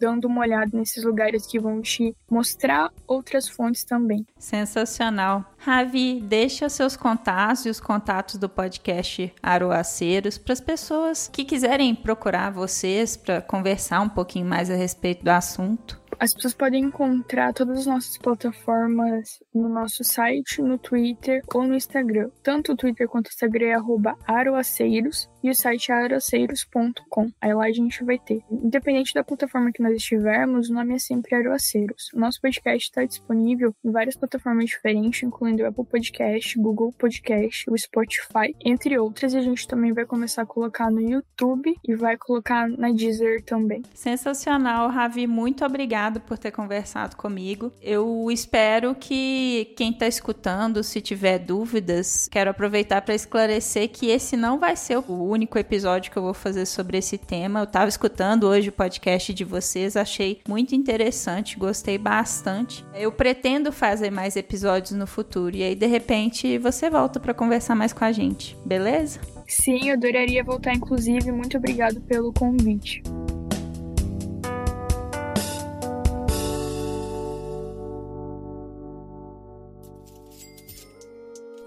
dando 0.00 0.26
uma 0.26 0.40
olhada 0.40 0.76
nesses 0.76 1.04
lugares 1.04 1.46
que 1.46 1.60
vão 1.60 1.80
te 1.80 2.14
mostrar 2.28 2.90
outras 3.06 3.48
fontes 3.48 3.84
também. 3.84 4.26
Sensacional. 4.38 5.44
Ravi, 5.56 6.20
deixa 6.20 6.68
seus 6.68 6.96
contatos 6.96 7.66
e 7.66 7.70
os 7.70 7.80
contatos 7.80 8.36
do 8.36 8.48
podcast 8.48 9.32
Aroaceiros 9.42 10.36
para 10.36 10.52
as 10.52 10.60
pessoas 10.60 11.30
que 11.32 11.44
quiserem 11.44 11.94
procurar 11.94 12.50
vocês 12.50 13.16
para 13.16 13.40
conversar 13.40 14.00
um 14.00 14.08
pouquinho 14.08 14.46
mais 14.46 14.70
a 14.70 14.74
respeito 14.74 15.24
do 15.24 15.28
assunto. 15.28 16.00
As 16.18 16.32
pessoas 16.32 16.54
podem 16.54 16.84
encontrar 16.84 17.52
todas 17.52 17.80
as 17.80 17.86
nossas 17.86 18.16
plataformas 18.16 19.38
no 19.54 19.68
nosso 19.68 20.02
site, 20.02 20.62
no 20.62 20.78
Twitter 20.78 21.42
ou 21.54 21.64
no 21.64 21.74
Instagram. 21.74 22.30
Tanto 22.42 22.72
o 22.72 22.76
Twitter 22.76 23.06
quanto 23.06 23.26
o 23.26 23.30
Instagram 23.30 23.66
é 23.66 23.76
aroaceiros 24.26 25.28
e 25.46 25.50
o 25.50 25.54
site 25.54 25.92
aroaceiros.com. 25.92 27.30
Aí 27.40 27.54
lá 27.54 27.66
a 27.66 27.72
gente 27.72 28.02
vai 28.04 28.18
ter. 28.18 28.42
Independente 28.50 29.14
da 29.14 29.22
plataforma 29.22 29.70
que 29.72 29.82
nós 29.82 29.96
estivermos, 29.96 30.68
o 30.68 30.74
nome 30.74 30.94
é 30.94 30.98
sempre 30.98 31.36
Aroaceiros. 31.36 32.10
O 32.12 32.18
nosso 32.18 32.40
podcast 32.40 32.88
está 32.88 33.04
disponível 33.04 33.74
em 33.84 33.90
várias 33.90 34.16
plataformas 34.16 34.66
diferentes, 34.66 35.22
incluindo 35.22 35.62
o 35.62 35.66
Apple 35.66 35.84
Podcast, 35.84 36.58
Google 36.58 36.92
Podcast, 36.92 37.70
o 37.70 37.78
Spotify, 37.78 38.54
entre 38.64 38.98
outras. 38.98 39.34
E 39.34 39.38
a 39.38 39.40
gente 39.40 39.68
também 39.68 39.92
vai 39.92 40.04
começar 40.04 40.42
a 40.42 40.46
colocar 40.46 40.90
no 40.90 41.00
YouTube 41.00 41.74
e 41.86 41.94
vai 41.94 42.16
colocar 42.16 42.68
na 42.68 42.90
Deezer 42.90 43.44
também. 43.44 43.82
Sensacional, 43.94 44.88
Ravi. 44.88 45.26
Muito 45.26 45.64
obrigado 45.64 46.20
por 46.20 46.38
ter 46.38 46.50
conversado 46.50 47.16
comigo. 47.16 47.72
Eu 47.80 48.28
espero 48.32 48.94
que 48.94 49.74
quem 49.76 49.90
está 49.90 50.08
escutando, 50.08 50.82
se 50.82 51.00
tiver 51.00 51.38
dúvidas, 51.38 52.28
quero 52.30 52.50
aproveitar 52.50 53.02
para 53.02 53.14
esclarecer 53.14 53.88
que 53.90 54.10
esse 54.10 54.36
não 54.36 54.58
vai 54.58 54.74
ser 54.74 54.98
o 54.98 55.35
único 55.36 55.58
episódio 55.58 56.10
que 56.10 56.16
eu 56.16 56.22
vou 56.22 56.34
fazer 56.34 56.66
sobre 56.66 56.98
esse 56.98 57.16
tema. 57.16 57.60
Eu 57.60 57.64
estava 57.64 57.88
escutando 57.88 58.44
hoje 58.44 58.70
o 58.70 58.72
podcast 58.72 59.32
de 59.32 59.44
vocês, 59.44 59.96
achei 59.96 60.40
muito 60.48 60.74
interessante, 60.74 61.58
gostei 61.58 61.98
bastante. 61.98 62.84
Eu 62.94 63.12
pretendo 63.12 63.70
fazer 63.70 64.10
mais 64.10 64.34
episódios 64.34 64.92
no 64.92 65.06
futuro 65.06 65.54
e 65.54 65.62
aí 65.62 65.74
de 65.74 65.86
repente 65.86 66.58
você 66.58 66.90
volta 66.90 67.20
para 67.20 67.34
conversar 67.34 67.74
mais 67.74 67.92
com 67.92 68.04
a 68.04 68.12
gente, 68.12 68.56
beleza? 68.64 69.20
Sim, 69.46 69.88
eu 69.88 69.94
adoraria 69.94 70.42
voltar, 70.42 70.74
inclusive. 70.74 71.30
Muito 71.30 71.56
obrigado 71.56 72.00
pelo 72.00 72.32
convite. 72.32 73.02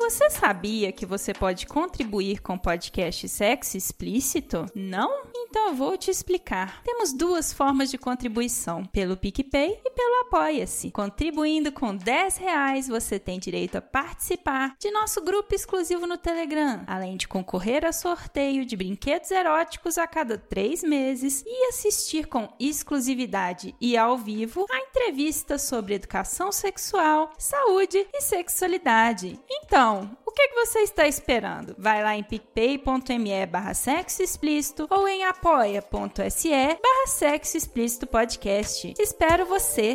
Você 0.09 0.27
sabia 0.31 0.91
que 0.91 1.05
você 1.05 1.35
pode 1.35 1.67
contribuir 1.67 2.41
com 2.41 2.57
podcast 2.57 3.29
Sexo 3.29 3.77
Explícito? 3.77 4.65
Não? 4.73 5.29
Então 5.35 5.67
eu 5.67 5.75
vou 5.75 5.95
te 5.97 6.09
explicar. 6.09 6.81
Temos 6.83 7.13
duas 7.13 7.53
formas 7.53 7.91
de 7.91 7.97
contribuição, 7.97 8.83
pelo 8.85 9.15
PicPay 9.15 9.79
e 9.85 9.89
pelo 9.91 10.21
Apoia-se. 10.21 10.89
Contribuindo 10.89 11.71
com 11.71 11.95
10 11.95 12.37
reais, 12.37 12.87
você 12.87 13.19
tem 13.19 13.39
direito 13.39 13.77
a 13.77 13.81
participar 13.81 14.75
de 14.79 14.89
nosso 14.89 15.21
grupo 15.21 15.53
exclusivo 15.53 16.07
no 16.07 16.17
Telegram, 16.17 16.83
além 16.87 17.15
de 17.15 17.27
concorrer 17.27 17.85
a 17.85 17.91
sorteio 17.91 18.65
de 18.65 18.75
brinquedos 18.75 19.29
eróticos 19.29 19.99
a 19.99 20.07
cada 20.07 20.39
três 20.39 20.83
meses 20.83 21.43
e 21.45 21.67
assistir 21.67 22.25
com 22.25 22.51
exclusividade 22.59 23.75
e 23.79 23.95
ao 23.95 24.17
vivo 24.17 24.65
a 24.71 24.79
entrevistas 24.79 25.61
sobre 25.61 25.93
educação 25.93 26.51
sexual, 26.51 27.31
saúde 27.37 28.07
e 28.11 28.21
sexualidade. 28.21 29.39
Então, 29.49 29.98
o 30.25 30.31
que, 30.31 30.47
que 30.49 30.55
você 30.55 30.79
está 30.79 31.07
esperando? 31.07 31.75
Vai 31.77 32.03
lá 32.03 32.15
em 32.15 32.23
picpay.me 32.23 33.45
barra 33.45 33.73
sexo 33.73 34.21
explícito 34.23 34.87
ou 34.89 35.07
em 35.07 35.25
apoia.se 35.25 36.49
barra 36.49 37.07
sexo 37.07 37.57
explícito 37.57 38.07
podcast. 38.07 38.93
Espero 38.99 39.45
você! 39.45 39.93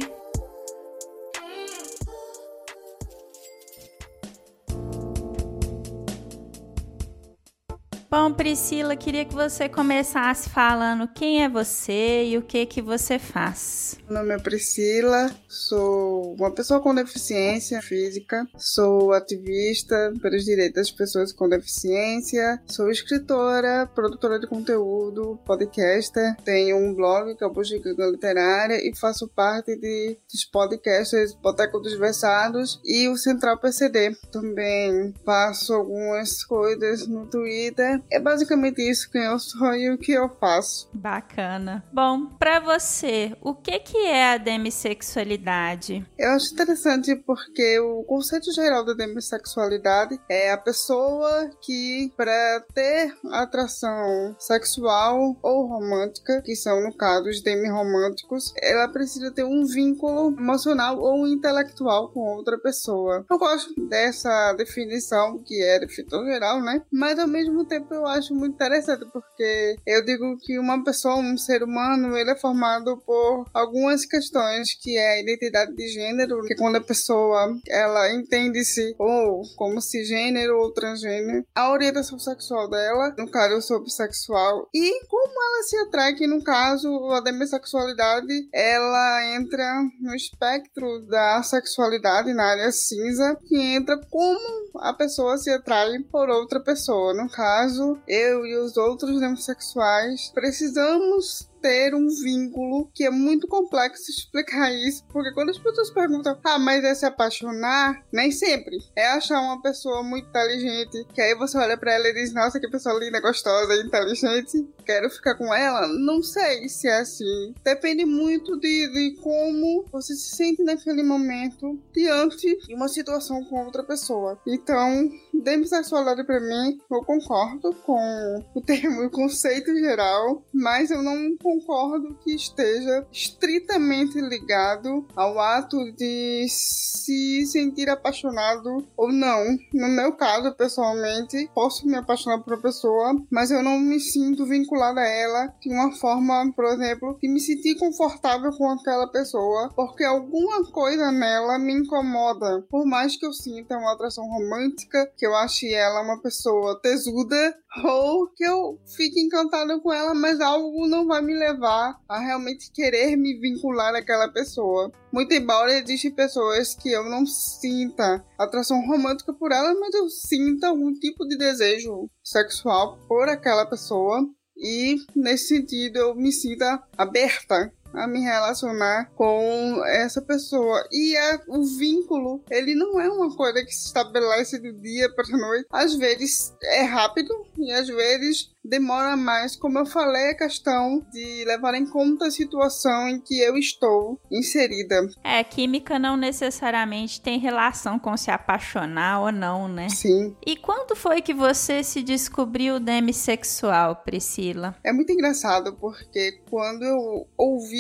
Bom, 8.17 8.33
Priscila, 8.33 8.95
queria 8.95 9.25
que 9.25 9.35
você 9.35 9.69
começasse 9.69 10.49
falando 10.49 11.09
quem 11.09 11.43
é 11.43 11.49
você 11.49 12.23
e 12.27 12.39
o 12.39 12.43
que 12.43 12.65
que 12.65 12.81
você 12.81 13.19
faz. 13.19 13.99
Meu 14.09 14.21
nome 14.21 14.35
é 14.35 14.39
Priscila, 14.39 15.35
sou 15.49 16.37
uma 16.39 16.53
pessoa 16.53 16.81
com 16.81 16.95
deficiência 16.95 17.83
física, 17.83 18.47
sou 18.57 19.13
ativista 19.13 20.13
pelos 20.23 20.45
direitos 20.45 20.75
das 20.75 20.91
pessoas 20.93 21.33
com 21.33 21.49
deficiência, 21.49 22.63
sou 22.67 22.89
escritora, 22.89 23.91
produtora 23.93 24.39
de 24.39 24.47
conteúdo, 24.47 25.37
podcaster, 25.45 26.37
tenho 26.45 26.77
um 26.77 26.95
blog 26.95 27.35
que 27.35 27.43
é 27.43 27.47
o 27.49 27.53
Bugiganga 27.53 28.07
Literária 28.07 28.77
e 28.77 28.95
faço 28.95 29.27
parte 29.27 29.75
de, 29.75 30.17
dos 30.33 30.45
podcasts 30.45 31.35
Boteco 31.35 31.81
dos 31.81 31.99
Versados 31.99 32.81
e 32.85 33.09
o 33.09 33.17
Central 33.17 33.59
PCD. 33.59 34.17
Também 34.31 35.13
faço 35.25 35.75
algumas 35.75 36.45
coisas 36.45 37.09
no 37.09 37.27
Twitter 37.27 38.04
é 38.11 38.21
basicamente 38.21 38.81
isso 38.81 39.11
que 39.11 39.19
eu 39.19 39.39
sou 39.39 39.75
e 39.75 39.91
o 39.91 39.99
que 39.99 40.13
eu 40.13 40.29
faço. 40.41 40.89
Bacana. 40.93 41.85
Bom, 41.93 42.27
para 42.27 42.61
você, 42.61 43.37
o 43.41 43.55
que 43.55 43.79
que 43.79 43.99
é 44.07 44.33
a 44.33 44.39
demissexualidade? 44.39 46.07
Eu 46.19 46.31
acho 46.31 46.53
interessante 46.53 47.15
porque 47.17 47.79
o 47.81 48.05
conceito 48.05 48.53
geral 48.53 48.85
da 48.85 48.93
demissexualidade 48.93 50.21
é 50.29 50.53
a 50.53 50.59
pessoa 50.59 51.51
que 51.63 52.13
para 52.17 52.65
ter 52.75 53.15
atração 53.33 54.35
sexual 54.39 55.37
ou 55.43 55.67
romântica, 55.67 56.43
que 56.43 56.55
são 56.55 56.83
no 56.83 56.95
caso 56.97 57.29
os 57.29 57.43
demiromânticos, 57.43 58.53
ela 58.61 58.89
precisa 58.89 59.31
ter 59.31 59.45
um 59.45 59.65
vínculo 59.65 60.35
emocional 60.39 60.99
ou 60.99 61.27
intelectual 61.27 62.11
com 62.11 62.21
outra 62.21 62.59
pessoa. 62.59 63.25
Eu 63.31 63.39
gosto 63.39 63.75
dessa 63.89 64.53
definição 64.55 65.43
que 65.45 65.63
é 65.63 65.79
definição 65.79 66.25
geral, 66.25 66.61
né? 66.61 66.83
Mas 66.91 67.19
ao 67.19 67.29
mesmo 67.29 67.65
tempo 67.65 67.94
eu 67.95 68.07
acho 68.07 68.35
muito 68.35 68.55
interessante, 68.55 69.05
porque 69.13 69.77
eu 69.87 70.05
digo 70.05 70.37
que 70.41 70.59
uma 70.59 70.83
pessoa, 70.83 71.17
um 71.17 71.37
ser 71.37 71.63
humano, 71.63 72.17
ele 72.17 72.31
é 72.31 72.37
formado 72.37 72.97
por 72.99 73.47
algumas 73.53 74.05
questões, 74.05 74.75
que 74.81 74.97
é 74.97 75.15
a 75.15 75.21
identidade 75.21 75.75
de 75.75 75.89
gênero, 75.89 76.43
que 76.43 76.55
quando 76.57 76.77
a 76.77 76.81
pessoa, 76.81 77.57
ela 77.69 78.13
entende-se 78.13 78.95
ou 78.99 79.43
como 79.57 79.81
cisgênero 79.81 80.59
ou 80.59 80.73
transgênero, 80.73 81.45
a 81.55 81.71
orientação 81.71 82.19
sexual 82.19 82.69
dela, 82.69 83.15
no 83.19 83.31
caso 83.31 83.55
eu 83.55 83.63
sou 83.63 83.83
bissexual, 83.83 84.69
e 84.75 85.07
como 85.07 85.33
ela 85.33 85.63
se 85.63 85.77
atrai, 85.79 86.15
que 86.15 86.27
no 86.27 86.43
caso 86.43 86.89
a 87.13 87.21
demissexualidade, 87.21 88.49
ela 88.53 89.37
entra 89.37 89.83
no 90.01 90.15
espectro 90.15 91.07
da 91.07 91.43
sexualidade, 91.43 92.33
na 92.33 92.45
área 92.45 92.73
cinza, 92.73 93.37
que 93.47 93.57
entra 93.57 93.99
como 94.11 94.79
a 94.81 94.93
pessoa 94.93 95.37
se 95.39 95.51
atrai 95.51 95.99
por 96.11 96.29
outra 96.29 96.61
pessoa. 96.61 97.15
No 97.15 97.29
caso, 97.31 97.84
caso, 97.85 98.01
eu 98.09 98.47
e 98.47 98.57
os 98.57 98.77
outros 98.77 99.21
homossexuais 99.21 100.31
precisamos 100.35 101.49
ter 101.61 101.95
um 101.95 102.07
vínculo 102.23 102.91
que 102.95 103.05
é 103.05 103.11
muito 103.11 103.49
complexo 103.49 104.11
explicar 104.11 104.71
isso, 104.71 105.03
porque 105.11 105.33
quando 105.33 105.49
as 105.49 105.59
pessoas 105.59 105.91
perguntam, 105.91 106.39
ah, 106.45 106.59
mas 106.59 106.85
é 106.85 106.95
se 106.95 107.07
apaixonar, 107.07 108.05
nem 108.13 108.31
sempre. 108.31 108.77
É 108.95 109.07
achar 109.09 109.41
uma 109.41 109.63
pessoa 109.63 110.03
muito 110.03 110.29
inteligente, 110.29 111.07
que 111.15 111.23
aí 111.23 111.35
você 111.35 111.57
olha 111.57 111.79
para 111.79 111.95
ela 111.95 112.09
e 112.09 112.15
diz, 112.15 112.35
nossa, 112.35 112.61
que 112.61 112.69
pessoa 112.69 112.99
linda, 112.99 113.19
gostosa, 113.19 113.75
inteligente, 113.77 114.69
quero 114.85 115.11
ficar 115.11 115.35
com 115.35 115.53
ela. 115.53 115.87
Não 115.89 116.23
sei 116.23 116.69
se 116.69 116.89
é 116.89 117.01
assim. 117.01 117.55
Depende 117.65 118.05
muito 118.05 118.59
de, 118.59 118.89
de 118.89 119.17
como 119.23 119.85
você 119.91 120.15
se 120.15 120.37
sente 120.37 120.63
naquele 120.63 121.03
momento 121.03 121.79
diante 121.93 122.57
de 122.67 122.75
uma 122.75 122.89
situação 122.89 123.43
com 123.45 123.65
outra 123.65 123.83
pessoa. 123.83 124.39
Então, 124.47 125.11
demissexualidade 125.33 126.25
para 126.25 126.41
mim, 126.41 126.79
eu 126.91 127.03
concordo 127.05 127.75
com 127.85 128.45
o 128.55 128.61
termo, 128.61 129.05
o 129.05 129.11
conceito 129.11 129.75
geral, 129.75 130.45
mas 130.53 130.91
eu 130.91 131.03
não 131.03 131.37
concordo 131.37 132.17
que 132.23 132.35
esteja 132.35 133.07
estritamente 133.13 134.21
ligado 134.21 135.07
ao 135.17 135.39
ato 135.39 135.93
de 135.93 136.47
se 136.49 137.47
sentir 137.47 137.89
apaixonado 137.89 138.87
ou 138.97 139.13
não. 139.13 139.45
No 139.73 139.89
meu 139.89 140.13
caso, 140.13 140.55
pessoalmente, 140.55 141.49
posso 141.55 141.87
me 141.87 141.97
apaixonar 141.97 142.43
por 142.43 142.55
uma 142.55 142.63
pessoa, 142.63 143.15
mas 143.31 143.51
eu 143.51 143.63
não 143.63 143.79
me 143.79 144.01
sinto 144.01 144.47
vinculada 144.75 145.01
a 145.01 145.09
ela 145.09 145.55
de 145.61 145.71
uma 145.71 145.93
forma, 145.93 146.53
por 146.55 146.65
exemplo, 146.65 147.17
que 147.19 147.29
me 147.29 147.39
sentir 147.39 147.77
confortável 147.77 148.51
com 148.53 148.69
aquela 148.71 149.07
pessoa, 149.07 149.73
porque 149.75 150.03
alguma 150.03 150.65
coisa 150.71 151.13
nela 151.13 151.59
me 151.59 151.73
incomoda. 151.73 152.63
Por 152.69 152.85
mais 152.85 153.17
que 153.17 153.25
eu 153.25 153.33
sinta 153.33 153.79
uma 153.79 153.93
atração 153.93 154.25
romântica, 154.25 155.11
que 155.17 155.25
eu 155.25 155.35
ache 155.37 155.73
ela 155.73 156.03
uma 156.03 156.21
pessoa 156.21 156.81
tesuda, 156.83 157.57
ou 157.85 158.29
que 158.29 158.45
eu 158.45 158.79
fique 158.97 159.21
encantada 159.21 159.79
com 159.81 159.93
ela, 159.93 160.15
mas 160.15 160.41
algo 160.41 160.89
não 160.89 161.07
vai 161.07 161.23
me 161.23 161.35
levar 161.35 161.97
a 162.09 162.19
realmente 162.19 162.71
querer 162.73 163.17
me 163.17 163.39
vincular 163.39 163.95
àquela 163.95 164.29
pessoa. 164.29 164.93
Muito 165.13 165.33
embora 165.33 165.73
existem 165.73 166.11
pessoas 166.11 166.75
que 166.75 166.91
eu 166.91 167.05
não 167.09 167.25
sinta 167.25 168.25
atração 168.39 168.85
romântica 168.87 169.33
por 169.33 169.53
ela, 169.53 169.75
mas 169.79 169.95
eu 169.95 170.09
sinta 170.09 170.69
algum 170.69 170.93
tipo 170.93 171.27
de 171.27 171.37
desejo 171.37 172.09
sexual 172.23 172.99
por 173.07 173.29
aquela 173.29 173.65
pessoa. 173.67 174.29
E 174.57 174.97
nesse 175.15 175.49
sentido 175.49 175.99
eu 175.99 176.15
me 176.15 176.33
sinta 176.33 176.83
aberta 176.97 177.73
a 177.95 178.07
me 178.07 178.21
relacionar 178.21 179.11
com 179.15 179.83
essa 179.87 180.21
pessoa. 180.21 180.87
E 180.91 181.17
a, 181.17 181.41
o 181.49 181.65
vínculo, 181.65 182.43
ele 182.51 182.75
não 182.75 183.01
é 183.01 183.09
uma 183.09 183.35
coisa 183.35 183.65
que 183.65 183.73
se 183.73 183.87
estabelece 183.87 184.59
do 184.59 184.73
dia 184.73 185.13
para 185.15 185.25
noite. 185.37 185.67
Às 185.71 185.95
vezes 185.95 186.55
é 186.63 186.83
rápido 186.83 187.35
e 187.59 187.73
às 187.73 187.89
vezes 187.89 188.55
demora 188.65 189.17
mais, 189.17 189.55
como 189.55 189.79
eu 189.79 189.87
falei, 189.87 190.31
a 190.31 190.37
questão 190.37 191.05
de 191.13 191.45
levar 191.45 191.75
em 191.75 191.85
conta 191.85 192.27
a 192.27 192.31
situação 192.31 193.09
em 193.09 193.21
que 193.21 193.39
eu 193.41 193.57
estou 193.59 194.19
inserida. 194.31 195.07
É, 195.23 195.45
química 195.45 195.99
não 195.99 196.17
necessariamente 196.17 197.21
tem 197.21 197.39
relação 197.39 197.99
com 197.99 198.17
se 198.17 198.31
apaixonar 198.31 199.21
ou 199.21 199.31
não, 199.31 199.69
né? 199.69 199.89
Sim. 199.91 200.35
E 200.47 200.57
quando 200.57 200.97
foi 200.97 201.21
que 201.21 201.35
você 201.35 201.85
se 201.85 202.03
descobriu 202.03 202.81
demissexual, 202.81 203.97
Priscila? 203.97 204.75
É 204.83 204.93
muito 204.93 205.13
engraçado 205.13 205.75
porque 205.75 206.41
quando 206.49 206.83
eu 206.83 207.27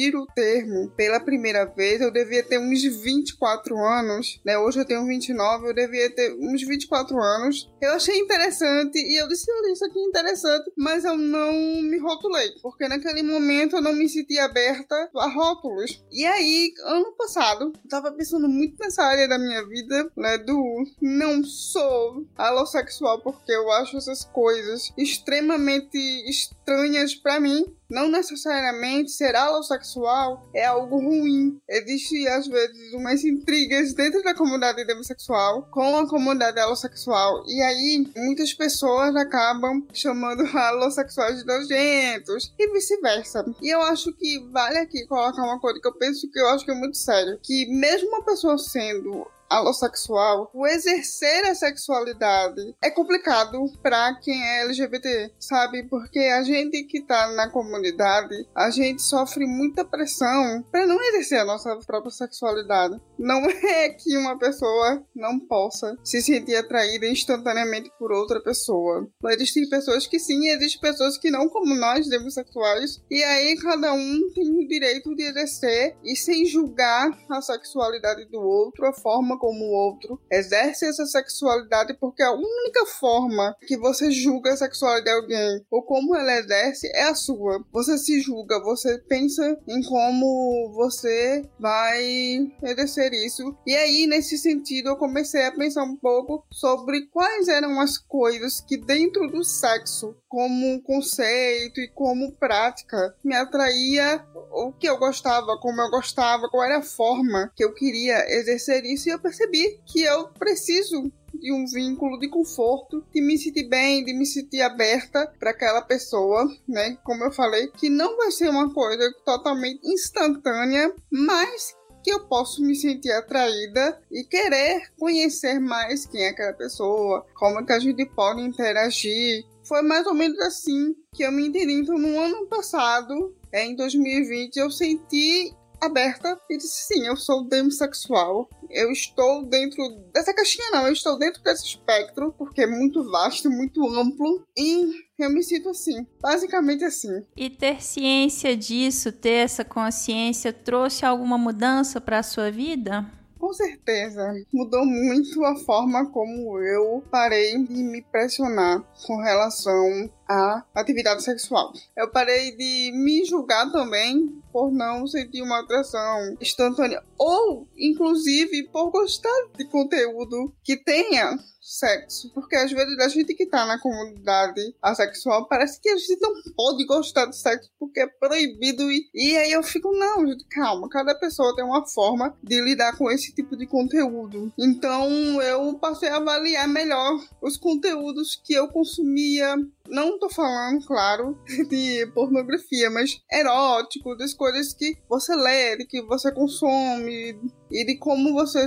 ouvir 0.04 0.16
o 0.16 0.26
termo 0.26 0.90
pela 0.90 1.20
primeira 1.20 1.64
vez, 1.64 2.00
eu 2.00 2.10
devia 2.10 2.42
ter 2.42 2.58
uns 2.58 2.82
24 2.82 3.76
anos, 3.78 4.40
né? 4.44 4.58
Hoje 4.58 4.80
eu 4.80 4.84
tenho 4.84 5.06
29, 5.06 5.68
eu 5.68 5.74
devia 5.74 6.10
ter 6.14 6.34
uns 6.34 6.62
24 6.62 7.18
anos. 7.18 7.70
Eu 7.80 7.92
achei 7.92 8.18
interessante 8.18 8.98
e 8.98 9.20
eu 9.20 9.28
disse, 9.28 9.50
olha, 9.50 9.72
isso 9.72 9.84
aqui 9.84 9.98
é 9.98 10.02
interessante 10.02 10.74
mas 10.76 11.04
eu 11.04 11.16
não 11.16 11.52
me 11.82 11.98
rotulei, 11.98 12.50
porque 12.62 12.88
naquele 12.88 13.22
momento 13.22 13.76
eu 13.76 13.82
não 13.82 13.92
me 13.92 14.08
sentia 14.08 14.44
aberta 14.44 15.10
a 15.16 15.28
rótulos. 15.28 16.04
E 16.10 16.24
aí, 16.24 16.72
ano 16.84 17.12
passado, 17.16 17.72
eu 17.82 17.88
tava 17.88 18.12
pensando 18.12 18.48
muito 18.48 18.76
nessa 18.78 19.02
área 19.02 19.28
da 19.28 19.38
minha 19.38 19.66
vida, 19.66 20.10
né, 20.16 20.38
do 20.38 20.84
não 21.00 21.42
sou 21.44 22.26
alossexual, 22.36 23.20
porque 23.22 23.52
eu 23.52 23.70
acho 23.72 23.96
essas 23.96 24.24
coisas 24.24 24.92
extremamente 24.96 25.96
estranhas 26.28 27.14
para 27.14 27.40
mim, 27.40 27.64
não 27.94 28.08
necessariamente 28.08 29.12
ser 29.12 29.36
alossexual 29.36 30.50
é 30.52 30.64
algo 30.64 30.98
ruim. 30.98 31.60
Existe, 31.68 32.26
às 32.26 32.48
vezes, 32.48 32.92
umas 32.92 33.24
intrigas 33.24 33.94
dentro 33.94 34.20
da 34.22 34.34
comunidade 34.34 34.84
demissexual 34.84 35.68
com 35.70 35.96
a 35.96 36.08
comunidade 36.08 36.58
alossexual. 36.58 37.44
E 37.46 37.62
aí, 37.62 38.06
muitas 38.16 38.52
pessoas 38.52 39.14
acabam 39.14 39.86
chamando 39.92 40.44
alossexuais 40.58 41.38
de 41.38 41.46
nojentos 41.46 42.52
e 42.58 42.72
vice-versa. 42.72 43.44
E 43.62 43.72
eu 43.72 43.80
acho 43.82 44.12
que 44.14 44.40
vale 44.50 44.78
aqui 44.78 45.06
colocar 45.06 45.42
uma 45.42 45.60
coisa 45.60 45.80
que 45.80 45.86
eu 45.86 45.96
penso 45.96 46.28
que 46.30 46.40
eu 46.40 46.48
acho 46.48 46.64
que 46.64 46.72
é 46.72 46.74
muito 46.74 46.96
sério. 46.96 47.38
Que 47.42 47.66
mesmo 47.66 48.08
uma 48.08 48.24
pessoa 48.24 48.58
sendo 48.58 49.24
alossexual, 49.56 50.50
o 50.52 50.66
exercer 50.66 51.46
a 51.46 51.54
sexualidade 51.54 52.74
é 52.82 52.90
complicado 52.90 53.64
para 53.82 54.14
quem 54.20 54.42
é 54.42 54.62
LGBT, 54.62 55.32
sabe? 55.38 55.84
Porque 55.84 56.18
a 56.18 56.42
gente 56.42 56.84
que 56.84 57.02
tá 57.02 57.28
na 57.32 57.50
comunidade, 57.50 58.34
a 58.54 58.70
gente 58.70 59.02
sofre 59.02 59.46
muita 59.46 59.84
pressão 59.84 60.64
para 60.70 60.86
não 60.86 61.00
exercer 61.00 61.40
a 61.40 61.44
nossa 61.44 61.76
própria 61.86 62.10
sexualidade. 62.10 63.00
Não 63.18 63.44
é 63.48 63.90
que 63.90 64.16
uma 64.16 64.38
pessoa 64.38 65.04
não 65.14 65.38
possa 65.38 65.96
se 66.02 66.20
sentir 66.20 66.56
atraída 66.56 67.06
instantaneamente 67.06 67.90
por 67.98 68.12
outra 68.12 68.42
pessoa. 68.42 69.08
Existem 69.30 69.68
pessoas 69.68 70.06
que 70.06 70.18
sim, 70.18 70.48
existem 70.48 70.80
pessoas 70.80 71.18
que 71.18 71.30
não, 71.30 71.48
como 71.48 71.74
nós, 71.74 72.08
demossexuais. 72.08 73.02
E 73.10 73.22
aí 73.22 73.56
cada 73.56 73.92
um 73.92 74.20
tem 74.34 74.50
o 74.50 74.68
direito 74.68 75.14
de 75.14 75.24
exercer 75.24 75.96
e 76.02 76.16
sem 76.16 76.44
julgar 76.46 77.10
a 77.30 77.40
sexualidade 77.40 78.24
do 78.26 78.40
outro, 78.40 78.86
a 78.86 78.92
forma 78.92 79.38
como 79.44 79.62
o 79.62 79.72
outro 79.72 80.18
exerce 80.32 80.86
essa 80.86 81.04
sexualidade, 81.04 81.92
porque 82.00 82.22
a 82.22 82.32
única 82.32 82.86
forma 82.98 83.54
que 83.66 83.76
você 83.76 84.10
julga 84.10 84.54
a 84.54 84.56
sexualidade 84.56 85.04
de 85.04 85.10
alguém 85.10 85.66
ou 85.70 85.82
como 85.82 86.16
ela 86.16 86.38
exerce 86.38 86.86
é 86.94 87.02
a 87.02 87.14
sua. 87.14 87.62
Você 87.70 87.98
se 87.98 88.22
julga, 88.22 88.58
você 88.62 88.98
pensa 89.06 89.54
em 89.68 89.82
como 89.82 90.72
você 90.74 91.42
vai 91.60 92.50
exercer 92.62 93.12
isso. 93.12 93.54
E 93.66 93.74
aí, 93.74 94.06
nesse 94.06 94.38
sentido, 94.38 94.88
eu 94.88 94.96
comecei 94.96 95.44
a 95.44 95.52
pensar 95.52 95.84
um 95.84 95.96
pouco 95.96 96.42
sobre 96.50 97.06
quais 97.08 97.46
eram 97.46 97.78
as 97.78 97.98
coisas 97.98 98.62
que 98.62 98.78
dentro 98.78 99.30
do 99.30 99.44
sexo, 99.44 100.16
como 100.34 100.82
conceito 100.82 101.80
e 101.80 101.86
como 101.86 102.32
prática, 102.32 103.14
me 103.22 103.36
atraía 103.36 104.26
o 104.50 104.72
que 104.72 104.88
eu 104.88 104.98
gostava, 104.98 105.56
como 105.58 105.80
eu 105.80 105.88
gostava, 105.88 106.48
qual 106.48 106.64
era 106.64 106.78
a 106.78 106.82
forma 106.82 107.52
que 107.54 107.62
eu 107.62 107.72
queria 107.72 108.18
exercer 108.36 108.84
isso. 108.84 109.08
E 109.08 109.12
eu 109.12 109.18
percebi 109.20 109.80
que 109.86 110.02
eu 110.02 110.26
preciso 110.30 111.08
de 111.32 111.52
um 111.52 111.64
vínculo 111.66 112.18
de 112.18 112.28
conforto, 112.28 113.06
de 113.14 113.20
me 113.20 113.38
sentir 113.38 113.68
bem, 113.68 114.04
de 114.04 114.12
me 114.12 114.26
sentir 114.26 114.60
aberta 114.60 115.32
para 115.38 115.50
aquela 115.50 115.82
pessoa, 115.82 116.48
né? 116.66 116.98
Como 117.04 117.22
eu 117.22 117.30
falei, 117.30 117.68
que 117.68 117.88
não 117.88 118.16
vai 118.16 118.32
ser 118.32 118.48
uma 118.48 118.74
coisa 118.74 119.14
totalmente 119.24 119.86
instantânea, 119.86 120.92
mas 121.12 121.76
que 122.02 122.10
eu 122.10 122.26
posso 122.26 122.60
me 122.60 122.74
sentir 122.74 123.12
atraída 123.12 124.02
e 124.10 124.24
querer 124.24 124.90
conhecer 124.98 125.60
mais 125.60 126.04
quem 126.04 126.24
é 126.24 126.30
aquela 126.30 126.52
pessoa, 126.52 127.24
como 127.34 127.60
é 127.60 127.64
que 127.64 127.72
a 127.72 127.78
gente 127.78 128.04
pode 128.04 128.42
interagir. 128.42 129.44
Foi 129.66 129.82
mais 129.82 130.06
ou 130.06 130.14
menos 130.14 130.38
assim 130.40 130.94
que 131.14 131.22
eu 131.22 131.32
me 131.32 131.48
entendi. 131.48 131.72
Então, 131.72 131.98
no 131.98 132.18
ano 132.18 132.46
passado, 132.46 133.34
em 133.52 133.74
2020, 133.74 134.56
eu 134.56 134.70
senti 134.70 135.54
aberta 135.80 136.38
e 136.50 136.56
disse 136.56 136.86
sim, 136.86 137.06
eu 137.06 137.16
sou 137.16 137.44
demissexual. 137.44 138.48
Eu 138.70 138.90
estou 138.90 139.44
dentro 139.44 139.82
dessa 140.12 140.34
caixinha 140.34 140.70
não, 140.72 140.86
eu 140.86 140.92
estou 140.92 141.18
dentro 141.18 141.42
desse 141.42 141.64
espectro, 141.64 142.34
porque 142.36 142.62
é 142.62 142.66
muito 142.66 143.04
vasto, 143.10 143.50
muito 143.50 143.86
amplo 143.88 144.44
e 144.56 144.90
eu 145.18 145.30
me 145.30 145.42
sinto 145.42 145.68
assim, 145.68 146.06
basicamente 146.20 146.84
assim. 146.84 147.22
E 147.36 147.48
ter 147.48 147.82
ciência 147.82 148.56
disso, 148.56 149.12
ter 149.12 149.44
essa 149.44 149.64
consciência, 149.64 150.52
trouxe 150.52 151.04
alguma 151.04 151.38
mudança 151.38 152.00
para 152.00 152.18
a 152.18 152.24
sua 152.24 152.50
vida? 152.50 153.08
Com 153.44 153.52
certeza, 153.52 154.34
mudou 154.50 154.86
muito 154.86 155.44
a 155.44 155.54
forma 155.54 156.06
como 156.06 156.58
eu 156.60 157.04
parei 157.10 157.62
de 157.62 157.82
me 157.82 158.00
pressionar 158.00 158.82
com 159.06 159.18
relação 159.18 160.10
à 160.28 160.64
atividade 160.74 161.22
sexual. 161.22 161.72
Eu 161.96 162.10
parei 162.10 162.56
de 162.56 162.92
me 162.94 163.24
julgar 163.24 163.70
também 163.70 164.42
por 164.52 164.72
não 164.72 165.06
sentir 165.06 165.42
uma 165.42 165.60
atração 165.60 166.36
instantânea 166.40 167.02
ou, 167.18 167.68
inclusive, 167.76 168.68
por 168.68 168.90
gostar 168.90 169.48
de 169.56 169.64
conteúdo 169.64 170.54
que 170.62 170.76
tenha 170.76 171.38
sexo. 171.64 172.30
Porque 172.34 172.54
às 172.54 172.70
vezes 172.70 172.98
a 172.98 173.08
gente 173.08 173.34
que 173.34 173.46
tá 173.46 173.64
na 173.64 173.78
comunidade 173.78 174.60
assexual 174.82 175.48
parece 175.48 175.80
que 175.80 175.88
a 175.88 175.96
gente 175.96 176.20
não 176.20 176.34
pode 176.54 176.84
gostar 176.84 177.26
de 177.26 177.36
sexo 177.36 177.70
porque 177.78 178.00
é 178.00 178.06
proibido. 178.06 178.90
E, 178.92 179.08
e 179.14 179.36
aí 179.36 179.52
eu 179.52 179.62
fico, 179.62 179.90
não, 179.92 180.26
gente, 180.26 180.44
calma. 180.48 180.88
Cada 180.88 181.14
pessoa 181.14 181.54
tem 181.56 181.64
uma 181.64 181.86
forma 181.86 182.36
de 182.42 182.60
lidar 182.60 182.96
com 182.96 183.10
esse 183.10 183.34
tipo 183.34 183.56
de 183.56 183.66
conteúdo. 183.66 184.52
Então 184.58 185.40
eu 185.40 185.74
passei 185.78 186.10
a 186.10 186.16
avaliar 186.16 186.68
melhor 186.68 187.18
os 187.40 187.56
conteúdos 187.56 188.40
que 188.44 188.52
eu 188.52 188.68
consumia 188.68 189.56
não 189.88 190.18
tô 190.18 190.28
falando, 190.28 190.84
claro, 190.86 191.38
de 191.68 192.06
pornografia, 192.14 192.90
mas 192.90 193.20
erótico, 193.30 194.16
das 194.16 194.34
coisas 194.34 194.72
que 194.72 194.96
você 195.08 195.34
lê, 195.34 195.84
que 195.86 196.02
você 196.02 196.32
consome 196.32 197.38
e 197.70 197.84
de 197.84 197.96
como 197.98 198.32
você 198.32 198.66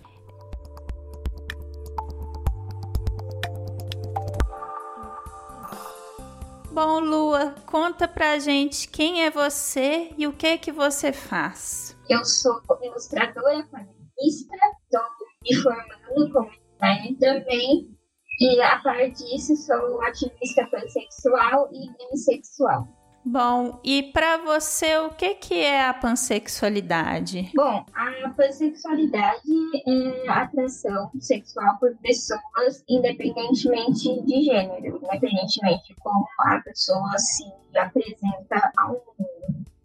Bom, 6.70 7.00
Lua, 7.00 7.56
conta 7.66 8.06
pra 8.06 8.38
gente 8.38 8.86
quem 8.86 9.24
é 9.24 9.30
você 9.32 10.12
e 10.16 10.28
o 10.28 10.32
que 10.32 10.58
que 10.58 10.70
você 10.70 11.12
faz. 11.12 11.96
Eu 12.08 12.24
sou 12.24 12.62
ilustradora, 12.82 13.64
quadrinista, 13.64 14.54
estou 14.84 15.02
me 15.42 15.56
formando 15.56 16.32
como 16.32 16.50
designer 16.78 17.18
também 17.18 17.95
e 18.40 18.60
a 18.60 18.78
parte 18.78 19.24
disso 19.24 19.56
sou 19.56 20.02
ativista 20.02 20.66
pansexual 20.66 21.68
e 21.72 21.90
demissexual. 21.98 22.88
Bom, 23.28 23.80
e 23.82 24.04
para 24.12 24.36
você, 24.36 24.98
o 24.98 25.10
que, 25.10 25.34
que 25.34 25.54
é 25.54 25.84
a 25.84 25.92
pansexualidade? 25.92 27.50
Bom, 27.56 27.84
a 27.92 28.30
pansexualidade 28.30 29.42
é 29.84 30.28
a 30.28 30.42
atração 30.42 31.10
sexual 31.18 31.76
por 31.80 31.96
pessoas 31.96 32.84
independentemente 32.88 34.22
de 34.22 34.42
gênero, 34.44 35.00
independentemente 35.02 35.88
de 35.88 35.94
como 35.96 36.24
a 36.38 36.60
pessoa 36.60 37.18
se 37.18 37.42
apresenta 37.76 38.72
ao 38.76 38.90
mundo. 38.90 39.35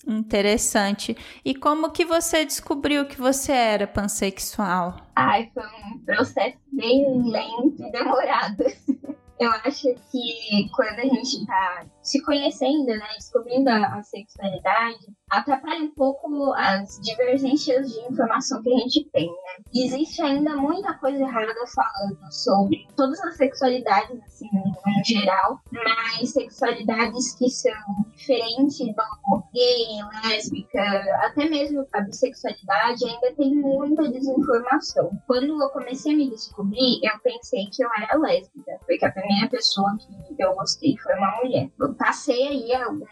Interessante. 0.07 1.15
E 1.45 1.53
como 1.53 1.91
que 1.91 2.05
você 2.05 2.43
descobriu 2.43 3.05
que 3.05 3.19
você 3.19 3.51
era 3.51 3.87
pansexual? 3.87 4.97
Ai, 5.15 5.49
foi 5.53 5.63
um 5.63 5.99
processo 5.99 6.57
bem 6.71 7.29
lento 7.29 7.83
e 7.83 7.91
demorado. 7.91 8.63
Eu 9.39 9.49
acho 9.65 9.87
que 10.11 10.69
quando 10.75 10.99
a 10.99 11.05
gente 11.05 11.45
tá 11.47 11.85
se 12.01 12.21
conhecendo, 12.23 12.87
né, 12.87 13.07
descobrindo 13.15 13.69
a, 13.69 13.95
a 13.95 14.03
sexualidade, 14.03 14.99
atrapalha 15.29 15.83
um 15.83 15.91
pouco 15.91 16.53
as 16.53 16.99
divergências 17.01 17.93
de 17.93 17.99
informação 18.01 18.61
que 18.61 18.73
a 18.73 18.77
gente 18.79 19.09
tem, 19.11 19.27
né? 19.27 19.63
Existe 19.73 20.21
ainda 20.21 20.55
muita 20.55 20.93
coisa 20.95 21.23
errada 21.23 21.53
falando 21.73 22.31
sobre 22.31 22.85
todas 22.97 23.19
as 23.21 23.37
sexualidades, 23.37 24.19
assim, 24.25 24.49
no 24.53 25.05
geral, 25.05 25.59
mas 25.71 26.31
sexualidades 26.31 27.35
que 27.35 27.49
são 27.49 27.71
diferentes 28.15 28.79
do 28.79 29.43
gay, 29.53 30.01
lésbica, 30.23 30.81
até 31.25 31.49
mesmo 31.49 31.87
a 31.93 32.01
bissexualidade, 32.01 33.05
ainda 33.05 33.33
tem 33.35 33.55
muita 33.55 34.09
desinformação. 34.09 35.11
Quando 35.27 35.61
eu 35.61 35.69
comecei 35.69 36.13
a 36.13 36.17
me 36.17 36.29
descobrir, 36.29 36.99
eu 37.03 37.19
pensei 37.23 37.67
que 37.71 37.83
eu 37.83 37.89
era 37.97 38.17
lésbica, 38.17 38.77
porque 38.79 39.05
a 39.05 39.11
primeira 39.11 39.49
pessoa 39.49 39.95
que 39.97 40.43
eu 40.43 40.53
gostei 40.55 40.97
foi 40.97 41.15
uma 41.15 41.37
mulher. 41.37 41.69
Eu 41.79 41.90
passei 41.95 42.47
aí 42.47 42.73
alguns 42.73 43.07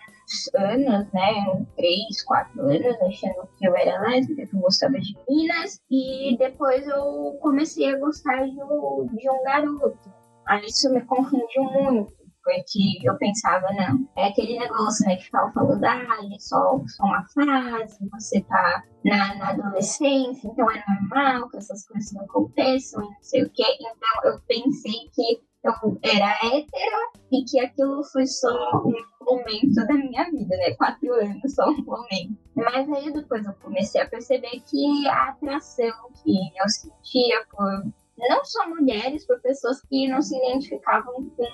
anos, 0.56 1.12
né? 1.14 1.66
Três, 1.76 2.22
quatro 2.24 2.62
anos, 2.62 3.02
achando 3.02 3.48
que 3.58 3.68
eu 3.68 3.76
era 3.76 4.02
lésbica, 4.02 4.46
que 4.46 4.56
eu 4.56 4.60
gostava 4.60 5.00
de 5.00 5.16
meninas. 5.28 5.82
E 5.90 6.38
depois 6.38 6.88
eu 6.88 7.38
comecei 7.42 7.94
a 7.94 7.98
gostar 7.98 8.46
de 8.46 8.62
um, 8.62 9.08
de 9.14 9.30
um 9.30 9.44
garoto. 9.44 10.14
Aí 10.48 10.66
isso 10.66 10.92
me 10.92 11.02
confundiu 11.02 11.64
muito 11.64 12.20
porque 12.44 13.08
eu 13.08 13.16
pensava, 13.18 13.68
não, 13.74 14.08
é 14.16 14.28
aquele 14.28 14.58
negócio, 14.58 15.06
né, 15.06 15.18
que 15.18 15.26
ficava 15.26 15.52
falando, 15.52 15.84
ah, 15.84 16.18
é 16.34 16.40
só, 16.40 16.82
só 16.88 17.04
uma 17.04 17.24
fase, 17.28 18.10
você 18.12 18.42
tá 18.42 18.84
na, 19.06 19.36
na, 19.36 19.50
adolescência, 19.50 20.48
então 20.48 20.70
é 20.72 20.84
normal 20.88 21.50
que 21.50 21.58
essas 21.58 21.86
coisas 21.88 22.12
não 22.14 22.24
aconteçam, 22.24 23.02
não 23.02 23.16
sei 23.22 23.44
o 23.44 23.50
quê. 23.52 23.64
Então 23.80 24.32
eu 24.32 24.40
pensei 24.48 25.10
que 25.14 25.42
eu 25.64 26.00
era 26.04 26.38
hétera 26.44 27.12
e 27.32 27.44
que 27.44 27.60
aquilo 27.60 28.04
foi 28.06 28.26
só 28.26 28.82
um 28.86 28.94
momento 29.22 29.76
da 29.88 29.94
minha 29.94 30.24
vida, 30.32 30.56
né? 30.58 30.74
Quatro 30.76 31.14
anos, 31.14 31.54
só 31.54 31.70
um 31.70 31.84
momento. 31.84 32.38
Mas 32.56 32.90
aí 32.92 33.12
depois 33.12 33.46
eu 33.46 33.54
comecei 33.62 34.02
a 34.02 34.10
perceber 34.10 34.62
que 34.70 35.08
a 35.08 35.30
atração 35.30 35.92
que 36.24 36.38
eu 36.58 36.70
sentia 36.70 37.46
por 37.52 37.92
não 38.18 38.44
só 38.44 38.68
mulheres, 38.68 39.26
por 39.26 39.40
pessoas 39.42 39.82
que 39.88 40.08
não 40.08 40.22
se 40.22 40.36
identificavam 40.38 41.30
com 41.30 41.46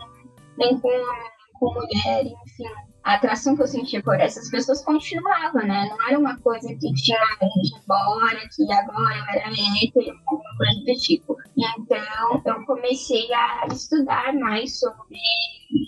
nem 0.57 0.79
com, 0.79 0.89
com 1.59 1.73
mulher, 1.73 2.25
enfim. 2.25 2.63
A 3.03 3.15
atração 3.15 3.55
que 3.55 3.61
eu 3.61 3.67
sentia 3.67 4.01
por 4.01 4.19
essas 4.19 4.49
pessoas 4.49 4.83
continuava, 4.83 5.59
né? 5.59 5.87
Não 5.89 6.07
era 6.07 6.17
uma 6.17 6.39
coisa 6.39 6.67
que 6.69 6.93
tinha 6.93 7.19
ido 7.41 7.77
embora, 7.83 8.39
que 8.55 8.73
agora 8.73 9.15
eu 9.15 9.41
era 9.41 9.49
hétero, 9.51 10.17
alguma 10.25 10.57
coisa 10.57 10.79
do 10.85 10.99
tipo. 10.99 11.34
Então, 11.57 12.41
eu 12.45 12.65
comecei 12.65 13.33
a 13.33 13.67
estudar 13.71 14.33
mais 14.33 14.79
sobre 14.79 15.19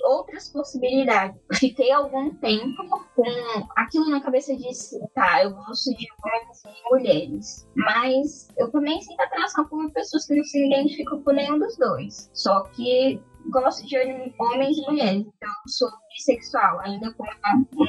outras 0.05 0.49
possibilidades. 0.49 1.39
Fiquei 1.55 1.91
algum 1.91 2.33
tempo 2.35 2.83
com 3.15 3.67
aquilo 3.75 4.09
na 4.09 4.21
cabeça 4.21 4.55
de 4.55 4.69
tá, 5.13 5.43
eu 5.43 5.51
gosto 5.51 5.95
de 5.95 6.07
homens 6.23 6.63
e 6.65 6.89
mulheres. 6.89 7.69
Mas 7.75 8.47
eu 8.57 8.71
também 8.71 9.01
sinto 9.01 9.19
atração 9.19 9.67
por 9.67 9.91
pessoas 9.91 10.25
que 10.25 10.35
não 10.35 10.43
se 10.43 10.65
identificam 10.65 11.21
com 11.21 11.31
nenhum 11.31 11.59
dos 11.59 11.77
dois. 11.77 12.29
Só 12.33 12.63
que 12.69 13.21
gosto 13.49 13.85
de 13.85 13.97
homens 14.39 14.77
e 14.77 14.81
mulheres, 14.81 15.25
então 15.25 15.49
sou 15.67 15.89
bissexual, 16.09 16.79
ainda 16.81 17.13
com 17.13 17.23
uma, 17.23 17.65
uma 17.73 17.87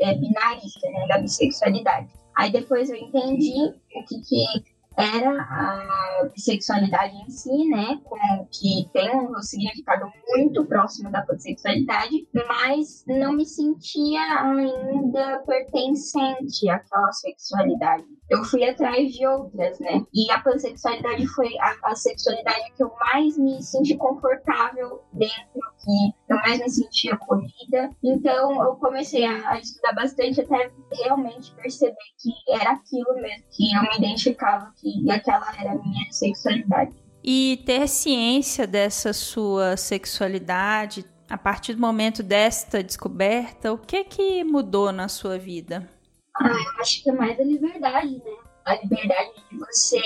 é, 0.00 0.14
binarista 0.14 0.90
né, 0.90 1.06
da 1.08 1.18
bissexualidade. 1.18 2.12
Aí 2.36 2.50
depois 2.50 2.90
eu 2.90 2.96
entendi 2.96 3.74
o 3.94 4.04
que, 4.04 4.20
que 4.20 4.75
era 4.96 5.30
a 5.30 6.28
bissexualidade 6.32 7.14
em 7.16 7.30
si, 7.30 7.68
né, 7.68 8.00
com, 8.04 8.46
que 8.50 8.88
tem 8.92 9.14
um 9.14 9.40
significado 9.42 10.10
muito 10.28 10.64
próximo 10.64 11.10
da 11.10 11.22
pansexualidade, 11.22 12.26
mas 12.32 13.04
não 13.06 13.34
me 13.34 13.44
sentia 13.44 14.20
ainda 14.40 15.38
pertencente 15.46 16.68
àquela 16.70 17.12
sexualidade 17.12 18.04
eu 18.28 18.42
fui 18.44 18.68
atrás 18.68 19.12
de 19.12 19.26
outras, 19.26 19.78
né? 19.78 20.04
E 20.12 20.30
a 20.32 20.40
pansexualidade 20.40 21.26
foi 21.28 21.56
a, 21.58 21.76
a, 21.84 21.94
sexualidade 21.94 22.72
que 22.76 22.82
eu 22.82 22.92
mais 22.98 23.38
me 23.38 23.62
senti 23.62 23.96
confortável 23.96 25.02
dentro, 25.12 25.60
que 25.84 26.32
eu 26.32 26.36
mais 26.36 26.58
me 26.58 26.68
senti 26.68 27.10
acolhida. 27.10 27.90
Então 28.02 28.64
eu 28.64 28.74
comecei 28.76 29.24
a, 29.24 29.50
a, 29.50 29.58
estudar 29.60 29.92
bastante 29.92 30.40
até 30.40 30.70
realmente 30.92 31.54
perceber 31.54 31.94
que 32.18 32.32
era 32.52 32.72
aquilo 32.72 33.14
mesmo, 33.14 33.44
que 33.50 33.76
eu 33.76 33.82
me 33.82 33.96
identificava, 33.96 34.72
que 34.76 34.85
aquela 35.10 35.54
era 35.58 35.72
a 35.72 35.74
minha 35.74 36.10
sexualidade. 36.10 36.92
E 37.22 37.62
ter 37.66 37.88
ciência 37.88 38.66
dessa 38.66 39.12
sua 39.12 39.76
sexualidade, 39.76 41.04
a 41.28 41.36
partir 41.36 41.74
do 41.74 41.80
momento 41.80 42.22
desta 42.22 42.82
descoberta, 42.82 43.72
o 43.72 43.78
que 43.78 44.04
que 44.04 44.44
mudou 44.44 44.92
na 44.92 45.08
sua 45.08 45.38
vida? 45.38 45.88
Ah, 46.36 46.48
eu 46.48 46.80
acho 46.80 47.02
que 47.02 47.10
é 47.10 47.12
mais 47.12 47.38
a 47.40 47.42
liberdade, 47.42 48.16
né? 48.16 48.36
A 48.64 48.74
liberdade 48.76 49.30
de 49.50 49.58
você 49.58 50.00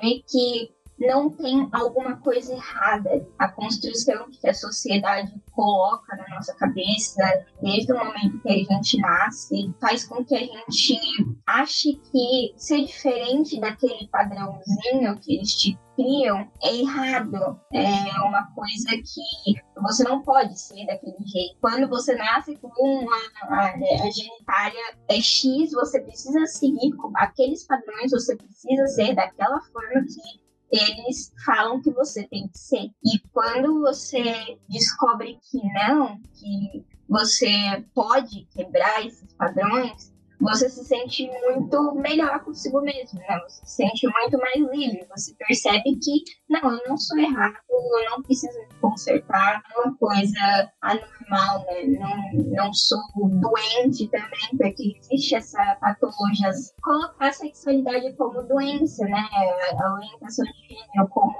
ver 0.00 0.22
que 0.28 0.70
não 0.98 1.30
tem 1.30 1.68
alguma 1.72 2.16
coisa 2.16 2.52
errada. 2.52 3.26
A 3.38 3.48
construção 3.48 4.28
que 4.30 4.48
a 4.48 4.54
sociedade 4.54 5.32
coloca 5.52 6.16
na 6.16 6.28
nossa 6.34 6.54
cabeça, 6.54 7.22
desde 7.62 7.92
o 7.92 7.98
momento 7.98 8.40
que 8.40 8.48
a 8.48 8.74
gente 8.74 8.98
nasce, 8.98 9.74
faz 9.80 10.04
com 10.04 10.24
que 10.24 10.34
a 10.34 10.40
gente 10.40 10.98
ache 11.46 11.94
que 12.10 12.54
ser 12.56 12.84
diferente 12.84 13.60
daquele 13.60 14.08
padrãozinho 14.08 15.18
que 15.20 15.36
eles 15.36 15.54
te 15.54 15.78
criam 15.94 16.48
é 16.62 16.74
errado. 16.76 17.60
É 17.72 18.20
uma 18.20 18.46
coisa 18.52 18.90
que 18.90 19.80
você 19.80 20.04
não 20.04 20.22
pode 20.22 20.58
ser 20.58 20.84
daquele 20.86 21.24
jeito. 21.24 21.56
Quando 21.60 21.88
você 21.88 22.14
nasce 22.14 22.56
com 22.56 22.68
uma, 22.82 23.16
a, 23.42 23.74
a 23.74 24.10
genitália 24.10 24.96
é 25.08 25.20
X, 25.20 25.72
você 25.72 26.00
precisa 26.00 26.46
seguir 26.46 26.92
aqueles 27.16 27.64
padrões, 27.64 28.10
você 28.10 28.36
precisa 28.36 28.86
ser 28.88 29.14
daquela 29.14 29.60
forma 29.60 30.02
que 30.02 30.43
eles 30.70 31.32
falam 31.44 31.80
que 31.80 31.90
você 31.90 32.26
tem 32.26 32.48
que 32.48 32.58
ser. 32.58 32.90
E 33.04 33.18
quando 33.32 33.80
você 33.80 34.58
descobre 34.68 35.38
que 35.50 35.62
não, 35.72 36.18
que 36.34 36.84
você 37.08 37.84
pode 37.94 38.46
quebrar 38.52 39.06
esses 39.06 39.32
padrões, 39.34 40.12
você 40.40 40.68
se 40.68 40.84
sente 40.84 41.30
muito 41.44 41.94
melhor 41.94 42.40
consigo 42.44 42.80
mesmo, 42.80 43.18
né? 43.20 43.40
Você 43.48 43.66
se 43.66 43.76
sente 43.76 44.06
muito 44.06 44.38
mais 44.38 44.56
livre. 44.56 45.06
Você 45.16 45.34
percebe 45.34 45.96
que, 45.96 46.22
não, 46.48 46.72
eu 46.72 46.88
não 46.88 46.96
sou 46.96 47.18
errado, 47.18 47.56
eu 47.74 48.10
não 48.10 48.22
preciso 48.22 48.58
me 48.58 48.74
consertar, 48.80 49.62
é 49.74 49.80
uma 49.80 49.96
coisa 49.96 50.70
anormal, 50.82 51.64
né? 51.66 51.82
Não, 51.98 52.64
não 52.64 52.74
sou 52.74 52.98
doente 53.16 54.08
também, 54.08 54.56
porque 54.56 54.96
existe 54.98 55.34
essa 55.34 55.76
patologia. 55.80 56.50
Colocar 56.82 57.28
a 57.28 57.32
sexualidade 57.32 58.12
como 58.14 58.42
doença, 58.42 59.04
né? 59.04 59.28
A 59.78 59.94
orientação 59.94 60.44
de 60.44 60.74
gênero 60.74 61.08
como, 61.08 61.34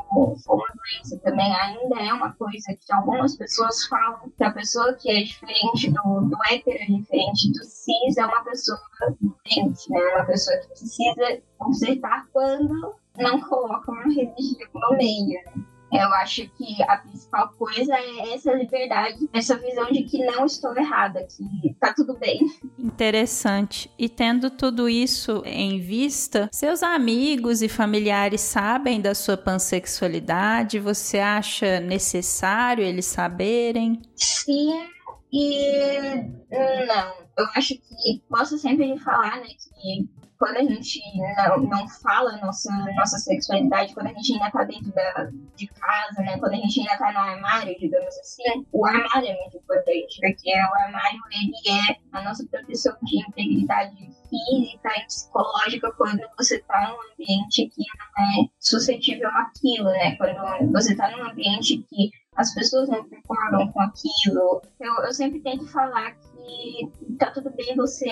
como 0.45 0.65
doença 0.75 1.19
também 1.23 1.55
ainda 1.55 2.01
é 2.01 2.13
uma 2.13 2.33
coisa 2.35 2.75
que 2.75 2.93
algumas 2.93 3.37
pessoas 3.37 3.87
falam 3.87 4.31
que 4.37 4.45
a 4.45 4.51
pessoa 4.51 4.95
que 4.95 5.11
é 5.11 5.23
diferente 5.23 5.91
do, 5.91 6.21
do 6.23 6.37
hétero, 6.51 6.79
é 6.79 6.87
diferente 6.87 7.53
do 7.53 7.65
cis, 7.65 8.17
é 8.17 8.25
uma 8.25 8.45
pessoa 8.45 8.81
doente, 9.21 9.91
né? 9.91 10.01
Uma 10.15 10.25
pessoa 10.25 10.57
que 10.59 10.69
precisa 10.69 11.43
consertar 11.59 12.27
quando 12.33 12.95
não 13.19 13.41
coloca 13.41 13.91
uma 13.91 14.05
religião 14.05 14.69
no 14.75 14.97
meio. 14.97 15.41
Eu 15.95 16.13
acho 16.15 16.49
que 16.51 16.83
a 16.83 16.97
principal 16.99 17.49
coisa 17.57 17.95
é 17.95 18.35
essa 18.35 18.53
liberdade, 18.53 19.29
essa 19.33 19.57
visão 19.57 19.87
de 19.93 20.03
que 20.03 20.25
não 20.25 20.45
estou 20.45 20.77
errada, 20.77 21.25
que 21.25 21.75
tá 21.81 21.95
tudo 21.95 22.19
bem. 22.19 22.41
Interessante. 22.79 23.91
E 23.99 24.09
tendo 24.09 24.51
tudo 24.51 24.89
isso 24.89 25.43
em 25.45 25.79
vista, 25.81 26.49
seus 26.53 26.83
amigos 26.83 27.63
e 27.63 27.69
familiares 27.69 28.41
sabem 28.41 29.01
da 29.01 29.15
sua 29.15 29.37
pansexualidade? 29.37 30.79
Você 30.81 31.19
acha 31.19 31.81
necessário 31.81 32.85
eles 32.85 33.07
saberem? 33.07 34.03
Sim 34.17 34.95
e 35.35 36.15
não. 36.87 37.25
Eu 37.37 37.47
acho 37.57 37.75
que 37.75 38.23
posso 38.29 38.57
sempre 38.57 38.97
falar, 39.01 39.41
né, 39.41 39.49
que 39.49 40.09
quando 40.45 40.59
a 40.59 40.63
gente 40.63 41.01
não, 41.39 41.57
não 41.57 41.89
fala 41.89 42.37
nossa, 42.37 42.71
nossa 42.95 43.17
sexualidade, 43.17 43.95
quando 43.95 44.09
a 44.09 44.13
gente 44.13 44.35
ainda 44.35 44.51
tá 44.51 44.63
dentro 44.65 44.93
da, 44.93 45.31
de 45.57 45.67
casa, 45.69 46.21
né? 46.21 46.39
Quando 46.39 46.53
a 46.53 46.57
gente 46.57 46.81
ainda 46.81 46.99
tá 46.99 47.11
no 47.13 47.19
armário, 47.19 47.75
digamos 47.81 48.15
assim, 48.19 48.43
o 48.71 48.85
armário 48.85 49.31
é 49.31 49.41
muito 49.41 49.57
importante, 49.57 50.21
porque 50.21 50.51
o 50.51 50.85
armário, 50.85 51.19
ele 51.33 51.53
é 51.67 51.97
a 52.13 52.21
nossa 52.21 52.47
proteção 52.47 52.95
de 53.05 53.21
integridade 53.27 53.97
física 54.29 54.91
e 54.99 55.07
psicológica 55.07 55.91
quando 55.93 56.21
você 56.37 56.59
tá 56.59 56.91
num 56.91 57.13
ambiente 57.13 57.67
que 57.71 57.83
não 57.99 58.43
é 58.43 58.49
suscetível 58.61 59.31
àquilo, 59.31 59.87
né? 59.87 60.15
Quando 60.17 60.73
você 60.73 60.95
tá 60.95 61.11
num 61.11 61.25
ambiente 61.25 61.79
que 61.89 62.11
as 62.37 62.53
pessoas 62.55 62.89
não 62.89 63.09
concordam 63.09 63.71
com 63.73 63.81
aquilo. 63.81 64.63
Eu, 64.81 64.95
eu 65.05 65.13
sempre 65.13 65.41
tento 65.41 65.67
falar 65.69 66.13
que 66.13 66.91
tá 67.19 67.31
tudo 67.31 67.51
bem 67.51 67.75
você 67.77 68.11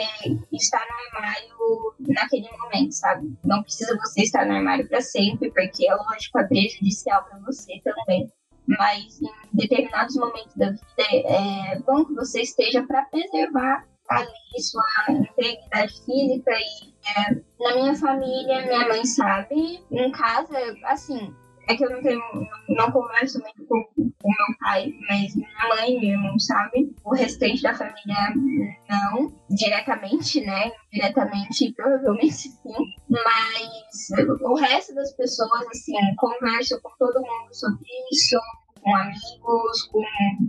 estar 0.53 0.85
no 0.87 1.17
armário 1.17 1.95
naquele 2.01 2.49
momento, 2.57 2.93
sabe? 2.93 3.33
Não 3.45 3.63
precisa 3.63 3.97
você 3.99 4.23
estar 4.23 4.47
no 4.47 4.55
armário 4.55 4.89
para 4.89 5.01
sempre, 5.01 5.51
porque 5.51 5.89
é 5.89 5.95
lógico, 5.95 6.39
é 6.39 6.45
prejudicial 6.45 7.25
para 7.25 7.39
você 7.41 7.81
também. 7.85 8.31
Mas 8.67 9.21
em 9.21 9.29
determinados 9.53 10.15
momentos 10.17 10.55
da 10.55 10.71
vida 10.71 10.83
é 11.27 11.79
bom 11.81 12.05
que 12.05 12.15
você 12.15 12.43
esteja 12.43 12.83
para 12.87 13.05
preservar 13.07 13.85
ali 14.09 14.63
sua 14.63 14.85
integridade 15.09 15.93
física 16.05 16.53
e 16.53 16.93
é, 17.05 17.35
na 17.59 17.75
minha 17.75 17.95
família, 17.97 18.67
minha 18.67 18.89
mãe 18.89 19.05
sabe, 19.05 19.83
em 19.91 20.13
casa, 20.13 20.57
assim, 20.85 21.35
é 21.73 21.77
que 21.77 21.85
eu 21.85 21.91
não 21.91 22.03
tenho, 22.03 22.23
não 22.69 22.93
converso 22.93 23.41
muito 23.41 23.65
com 23.67 23.79
o 23.97 24.29
meu 24.29 24.59
pai, 24.61 24.93
mas 25.09 25.35
minha 25.35 25.69
mãe 25.69 25.99
meu 25.99 26.11
irmão 26.11 26.39
sabem. 26.39 26.95
O 27.05 27.15
restante 27.15 27.63
da 27.63 27.75
família 27.75 28.35
não, 28.89 29.33
diretamente, 29.51 30.41
né? 30.45 30.71
Diretamente, 30.93 31.73
provavelmente 31.73 32.33
sim. 32.33 32.51
Mas 33.09 34.41
o 34.43 34.55
resto 34.55 34.95
das 34.95 35.13
pessoas, 35.15 35.67
assim, 35.69 35.95
converso 36.17 36.81
com 36.83 36.91
todo 36.99 37.21
mundo 37.21 37.55
sobre 37.55 37.87
isso. 38.13 38.39
Com 38.83 38.95
amigos, 38.97 39.83
com 39.91 40.03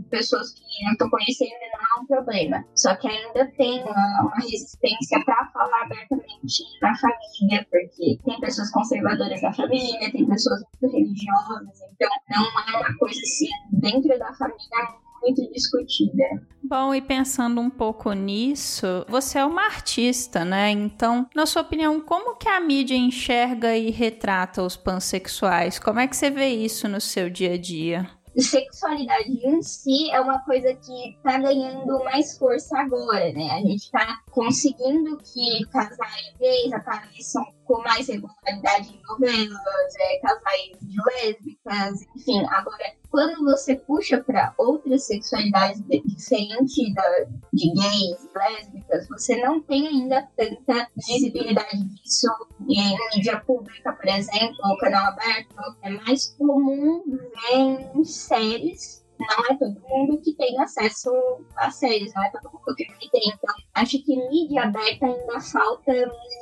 pessoas 0.10 0.54
que 0.54 0.86
eu 0.86 0.92
estou 0.92 1.10
conhecendo, 1.10 1.52
não 1.74 1.82
é 1.82 2.02
um 2.02 2.06
problema. 2.08 2.66
Só 2.76 2.96
que 2.96 3.08
ainda 3.08 3.52
tem 3.58 3.84
uma, 3.84 4.22
uma 4.22 4.36
resistência 4.36 5.24
para 5.24 5.50
falar 5.54 5.84
abertamente 5.84 6.64
na 6.82 6.94
família, 6.98 7.68
porque 7.70 8.20
tem 8.26 8.40
pessoas 8.40 8.72
conservadoras 8.72 9.42
na 9.42 9.54
família, 9.54 10.12
tem 10.12 10.26
pessoas 10.26 10.62
muito 10.82 10.96
religiosas, 10.96 11.82
então 11.94 12.10
não 12.30 12.46
é 12.46 12.78
uma 12.78 12.98
coisa 12.98 13.20
assim, 13.20 13.50
dentro 13.72 14.18
da 14.18 14.34
família 14.34 15.04
muito 15.24 15.50
discutida. 15.54 16.24
Bom, 16.62 16.94
e 16.94 17.02
pensando 17.02 17.62
um 17.62 17.70
pouco 17.70 18.12
nisso, 18.12 19.06
você 19.08 19.40
é 19.40 19.46
uma 19.46 19.66
artista, 19.66 20.44
né? 20.44 20.70
Então, 20.70 21.28
na 21.34 21.46
sua 21.46 21.62
opinião, 21.62 22.00
como 22.02 22.36
que 22.36 22.50
a 22.50 22.60
mídia 22.60 22.96
enxerga 22.96 23.76
e 23.76 23.90
retrata 23.90 24.62
os 24.62 24.76
pansexuais? 24.76 25.80
Como 25.80 26.00
é 26.00 26.08
que 26.08 26.18
você 26.18 26.30
vê 26.30 26.48
isso 26.48 26.88
no 26.88 27.00
seu 27.00 27.30
dia 27.30 27.54
a 27.54 27.58
dia? 27.58 28.10
Sexualidade 28.42 29.30
em 29.46 29.62
si 29.62 30.10
é 30.12 30.20
uma 30.20 30.40
coisa 30.40 30.74
que 30.74 31.18
tá 31.22 31.38
ganhando 31.38 32.04
mais 32.04 32.38
força 32.38 32.78
agora, 32.80 33.32
né? 33.32 33.52
A 33.52 33.60
gente 33.62 33.92
tá 33.92 34.23
conseguindo 34.34 35.18
que 35.18 35.66
casais 35.72 36.34
gays 36.40 36.74
apareçam 36.74 37.46
com 37.66 37.82
mais 37.82 38.08
regularidade 38.08 38.90
em 38.90 39.02
novelas, 39.08 39.96
é, 40.00 40.20
casais 40.20 40.72
lésbicas, 41.06 42.02
enfim. 42.16 42.44
Agora, 42.50 42.94
quando 43.12 43.44
você 43.44 43.76
puxa 43.76 44.22
para 44.24 44.54
outras 44.58 45.06
sexualidades 45.06 45.82
diferentes 46.06 46.94
da, 46.96 47.26
de 47.54 47.72
gays, 47.74 48.28
lésbicas, 48.36 49.08
você 49.08 49.40
não 49.40 49.62
tem 49.62 49.88
ainda 49.88 50.28
tanta 50.36 50.90
visibilidade 50.96 51.84
disso 51.90 52.28
em 52.68 52.98
mídia 53.16 53.40
pública, 53.42 53.94
por 53.94 54.08
exemplo, 54.08 54.58
o 54.66 54.78
canal 54.78 55.12
aberto. 55.12 55.56
É 55.84 55.92
mais 55.92 56.36
comum 56.38 57.04
ver 57.08 57.92
em 57.96 58.04
séries 58.04 59.03
não 59.20 59.46
é 59.50 59.58
todo 59.58 59.82
mundo 59.88 60.22
que 60.22 60.34
tem 60.36 60.60
acesso 60.62 61.12
a 61.58 61.72
séries, 61.72 62.14
não 62.14 62.24
é 62.24 62.32
todo 62.32 62.52
mundo 62.52 62.76
que 62.76 62.86
tem. 62.86 63.22
Então, 63.28 63.56
acho 63.76 64.04
que 64.04 64.16
mídia 64.30 64.64
aberta 64.64 65.06
ainda 65.06 65.40
falta 65.40 65.94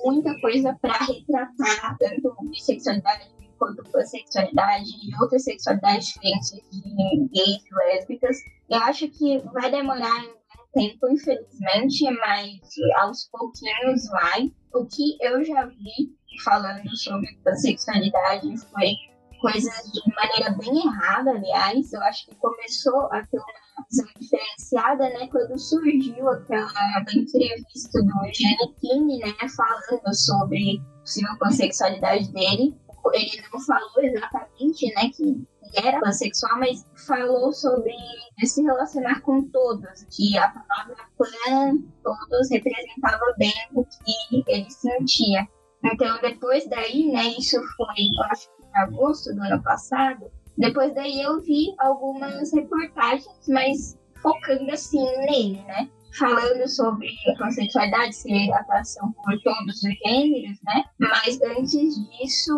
muita 0.04 0.40
coisa 0.42 0.78
para 0.82 0.98
retratar 0.98 1.98
tanto 2.00 2.36
bissexualidade 2.50 3.32
quanto 3.62 3.84
pansexualidade 3.92 4.90
e 5.04 5.22
outras 5.22 5.44
sexualidades 5.44 6.08
diferentes 6.08 6.52
de 6.72 7.28
gays 7.32 7.64
e 7.64 7.76
lésbicas. 7.76 8.38
Eu 8.68 8.80
acho 8.80 9.08
que 9.10 9.38
vai 9.54 9.70
demorar 9.70 10.26
um 10.26 10.34
tempo, 10.74 11.08
infelizmente, 11.10 12.10
mas 12.10 12.60
aos 13.02 13.30
pouquinhos 13.32 14.10
vai. 14.10 14.52
O 14.74 14.86
que 14.86 15.18
eu 15.22 15.44
já 15.44 15.68
vi 15.68 16.16
falando 16.44 16.90
sobre 16.98 17.38
pansexualidade 17.44 18.58
foi 18.72 18.96
coisas 19.42 19.92
de 19.92 20.16
maneira 20.16 20.56
bem 20.58 20.86
errada, 20.86 21.32
aliás. 21.32 21.92
Eu 21.92 22.02
acho 22.04 22.28
que 22.28 22.36
começou 22.36 23.06
a 23.12 23.26
ter 23.26 23.38
uma 23.38 23.86
visão 23.90 24.08
diferenciada, 24.20 25.10
né, 25.10 25.28
quando 25.28 25.58
surgiu 25.58 26.30
aquela 26.30 26.72
entrevista 27.14 28.02
do 28.02 28.12
Gianni 28.34 29.20
né, 29.20 29.34
falando 29.50 30.14
sobre 30.14 30.80
possível 31.02 31.38
pansexualidade 31.40 32.32
dele. 32.32 32.76
Ele 33.14 33.44
não 33.52 33.60
falou 33.60 34.04
exatamente, 34.04 34.94
né, 34.94 35.10
que 35.10 35.44
era 35.76 36.00
pansexual, 36.00 36.60
mas 36.60 36.86
falou 37.08 37.52
sobre 37.52 37.96
se 38.44 38.62
relacionar 38.62 39.22
com 39.22 39.42
todos, 39.50 40.04
que 40.12 40.38
a 40.38 40.50
palavra 40.50 40.96
pan, 41.18 41.78
todos 42.04 42.50
representava 42.52 43.34
bem 43.38 43.54
o 43.74 43.84
que 43.84 44.44
ele 44.48 44.70
sentia. 44.70 45.48
Então, 45.84 46.20
depois 46.22 46.68
daí, 46.70 47.12
né, 47.12 47.24
isso 47.40 47.58
foi, 47.76 47.96
eu 48.18 48.24
acho 48.30 48.48
agosto 48.74 49.34
do 49.34 49.42
ano 49.42 49.62
passado. 49.62 50.32
Depois 50.58 50.94
daí 50.94 51.22
eu 51.22 51.42
vi 51.42 51.74
algumas 51.80 52.54
reportagens, 52.54 53.48
mas 53.48 53.98
focando 54.22 54.72
assim 54.72 55.04
nele, 55.26 55.62
né? 55.64 55.90
Falando 56.18 56.68
sobre 56.68 57.08
a 57.30 57.38
consensualidade, 57.38 58.14
ser 58.14 58.52
atração 58.52 59.14
por 59.14 59.40
todos 59.42 59.82
os 59.82 59.94
gêneros, 60.06 60.60
né? 60.64 60.84
Mas 61.00 61.42
antes 61.42 61.96
disso 62.10 62.54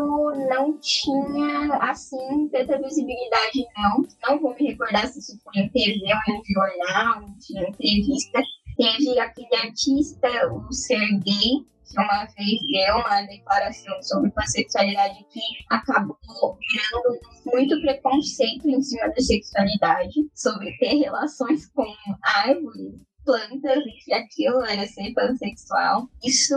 não 0.49 0.75
tinha, 0.79 1.75
assim, 1.81 2.49
tanta 2.51 2.79
visibilidade, 2.79 3.65
não. 3.77 4.03
Não 4.27 4.41
vou 4.41 4.55
me 4.55 4.69
recordar 4.69 5.07
se 5.07 5.19
isso 5.19 5.39
foi 5.43 5.61
em 5.61 5.69
TV 5.69 6.01
ou 6.03 6.35
em 6.35 6.43
jornal, 6.51 7.21
em 7.21 7.69
entrevista. 7.69 8.41
Teve 8.75 9.19
aquele 9.19 9.55
artista, 9.55 10.29
o 10.51 10.73
Sergei, 10.73 11.63
que 11.83 11.99
uma 11.99 12.25
vez 12.25 12.59
deu 12.71 12.95
uma 12.95 13.21
declaração 13.23 14.01
sobre 14.01 14.31
pansexualidade 14.31 15.25
que 15.31 15.41
acabou 15.69 16.17
gerando 16.71 17.19
muito 17.45 17.81
preconceito 17.81 18.69
em 18.69 18.81
cima 18.81 19.09
da 19.09 19.21
sexualidade, 19.21 20.13
sobre 20.33 20.77
ter 20.77 20.95
relações 20.95 21.67
com 21.71 21.85
árvores 22.23 22.93
plantas 23.25 23.83
e 23.85 24.03
que 24.03 24.13
aquilo 24.13 24.63
era 24.65 24.85
ser 24.85 25.13
pansexual. 25.13 26.09
Isso 26.23 26.55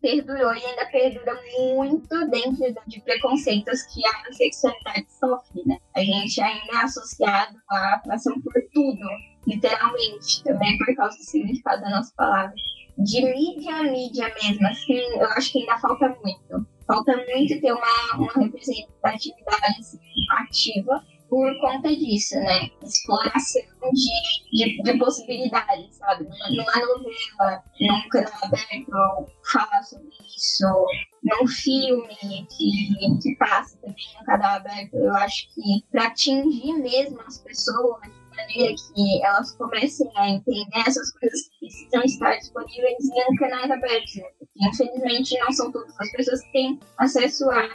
perdurou 0.00 0.54
e 0.54 0.64
ainda 0.64 0.86
perdura 0.86 1.38
muito 1.74 2.30
dentro 2.30 2.74
de 2.86 3.00
preconceitos 3.00 3.82
que 3.82 4.00
a 4.06 4.32
sexualidade 4.32 5.06
sofre, 5.18 5.62
né? 5.66 5.78
A 5.94 6.00
gente 6.00 6.40
ainda 6.40 6.72
é 6.72 6.84
associado 6.84 7.56
à 7.70 7.94
atração 7.94 8.40
por 8.40 8.54
tudo, 8.72 9.06
literalmente, 9.46 10.42
também 10.44 10.78
por 10.78 10.94
causa 10.94 11.16
do 11.16 11.24
significado 11.24 11.82
da 11.82 11.90
nossa 11.90 12.12
palavra 12.16 12.54
de 12.98 13.22
mídia 13.22 13.76
a 13.76 13.82
mídia 13.82 14.32
mesmo, 14.42 14.66
assim, 14.66 14.94
eu 14.94 15.26
acho 15.32 15.52
que 15.52 15.58
ainda 15.60 15.78
falta 15.78 16.08
muito. 16.22 16.66
Falta 16.86 17.16
muito 17.16 17.60
ter 17.60 17.72
uma, 17.72 18.16
uma 18.16 18.32
representatividade 18.32 19.80
assim, 19.80 19.98
ativa 20.30 21.04
por 21.28 21.60
conta 21.60 21.88
disso, 21.88 22.36
né? 22.36 22.70
Exploração 22.82 23.62
de, 23.92 24.76
de, 24.76 24.82
de 24.82 24.98
possibilidades, 24.98 25.96
sabe? 25.96 26.24
Numa 26.24 26.86
novela, 26.86 27.64
num 27.80 28.08
canal 28.08 28.44
aberto, 28.44 29.32
falar 29.52 29.82
sobre 29.82 30.08
isso, 30.36 30.86
num 31.24 31.46
filme 31.48 32.46
que, 32.56 33.18
que 33.20 33.36
passa 33.36 33.76
também 33.78 33.96
no 34.18 34.24
canal 34.24 34.56
aberto, 34.56 34.94
eu 34.94 35.14
acho 35.16 35.52
que 35.54 35.84
para 35.90 36.06
atingir 36.06 36.72
mesmo 36.74 37.20
as 37.22 37.38
pessoas 37.38 38.00
maneira 38.36 38.74
que 38.74 39.24
elas 39.24 39.52
comecem 39.56 40.10
a 40.14 40.28
entender 40.28 40.82
essas 40.86 41.10
coisas 41.12 41.48
que 41.48 41.58
precisam 41.60 42.02
estar 42.02 42.36
disponíveis 42.36 43.04
em 43.04 43.36
canais 43.36 43.70
abertos. 43.70 44.16
Né? 44.16 44.24
Porque, 44.38 44.68
infelizmente, 44.68 45.38
não 45.38 45.52
são 45.52 45.72
todas 45.72 45.94
as 45.98 46.10
pessoas 46.12 46.40
que 46.42 46.52
têm 46.52 46.80
acesso 46.98 47.50
a 47.50 47.68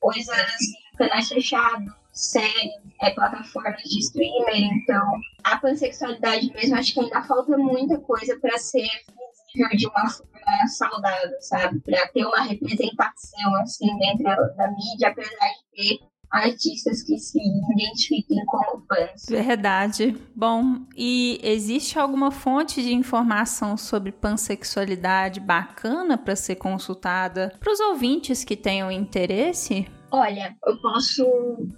coisas 0.00 0.36
em 0.94 0.96
canais 0.96 1.28
fechados, 1.28 1.92
séries, 2.12 2.74
é, 3.00 3.10
plataformas 3.10 3.82
de 3.82 3.98
streamer. 4.00 4.56
Então, 4.56 5.04
a 5.44 5.56
pansexualidade 5.58 6.52
mesmo, 6.52 6.76
acho 6.76 6.94
que 6.94 7.00
ainda 7.00 7.22
falta 7.22 7.56
muita 7.56 7.98
coisa 8.00 8.38
para 8.40 8.58
ser 8.58 8.88
visível 9.54 9.76
de 9.76 9.86
uma 9.86 10.10
forma 10.10 10.66
saudável, 10.68 11.40
sabe? 11.40 11.80
Para 11.80 12.08
ter 12.08 12.24
uma 12.24 12.42
representação, 12.42 13.54
assim, 13.56 13.96
dentro 13.98 14.24
da 14.56 14.68
mídia, 14.72 15.08
apesar 15.08 15.48
de 15.76 15.98
ter 15.98 16.06
artistas 16.30 17.02
que 17.02 17.18
se 17.18 17.38
identifiquem 17.38 18.44
como 18.46 18.82
fãs. 18.86 19.26
Verdade. 19.28 20.16
Bom, 20.34 20.82
e 20.96 21.40
existe 21.42 21.98
alguma 21.98 22.30
fonte 22.30 22.82
de 22.82 22.92
informação 22.92 23.76
sobre 23.76 24.12
pansexualidade 24.12 25.40
bacana 25.40 26.18
para 26.18 26.36
ser 26.36 26.56
consultada 26.56 27.52
para 27.58 27.72
os 27.72 27.80
ouvintes 27.80 28.44
que 28.44 28.56
tenham 28.56 28.90
interesse? 28.90 29.86
Olha, 30.10 30.56
eu 30.66 30.80
posso 30.80 31.22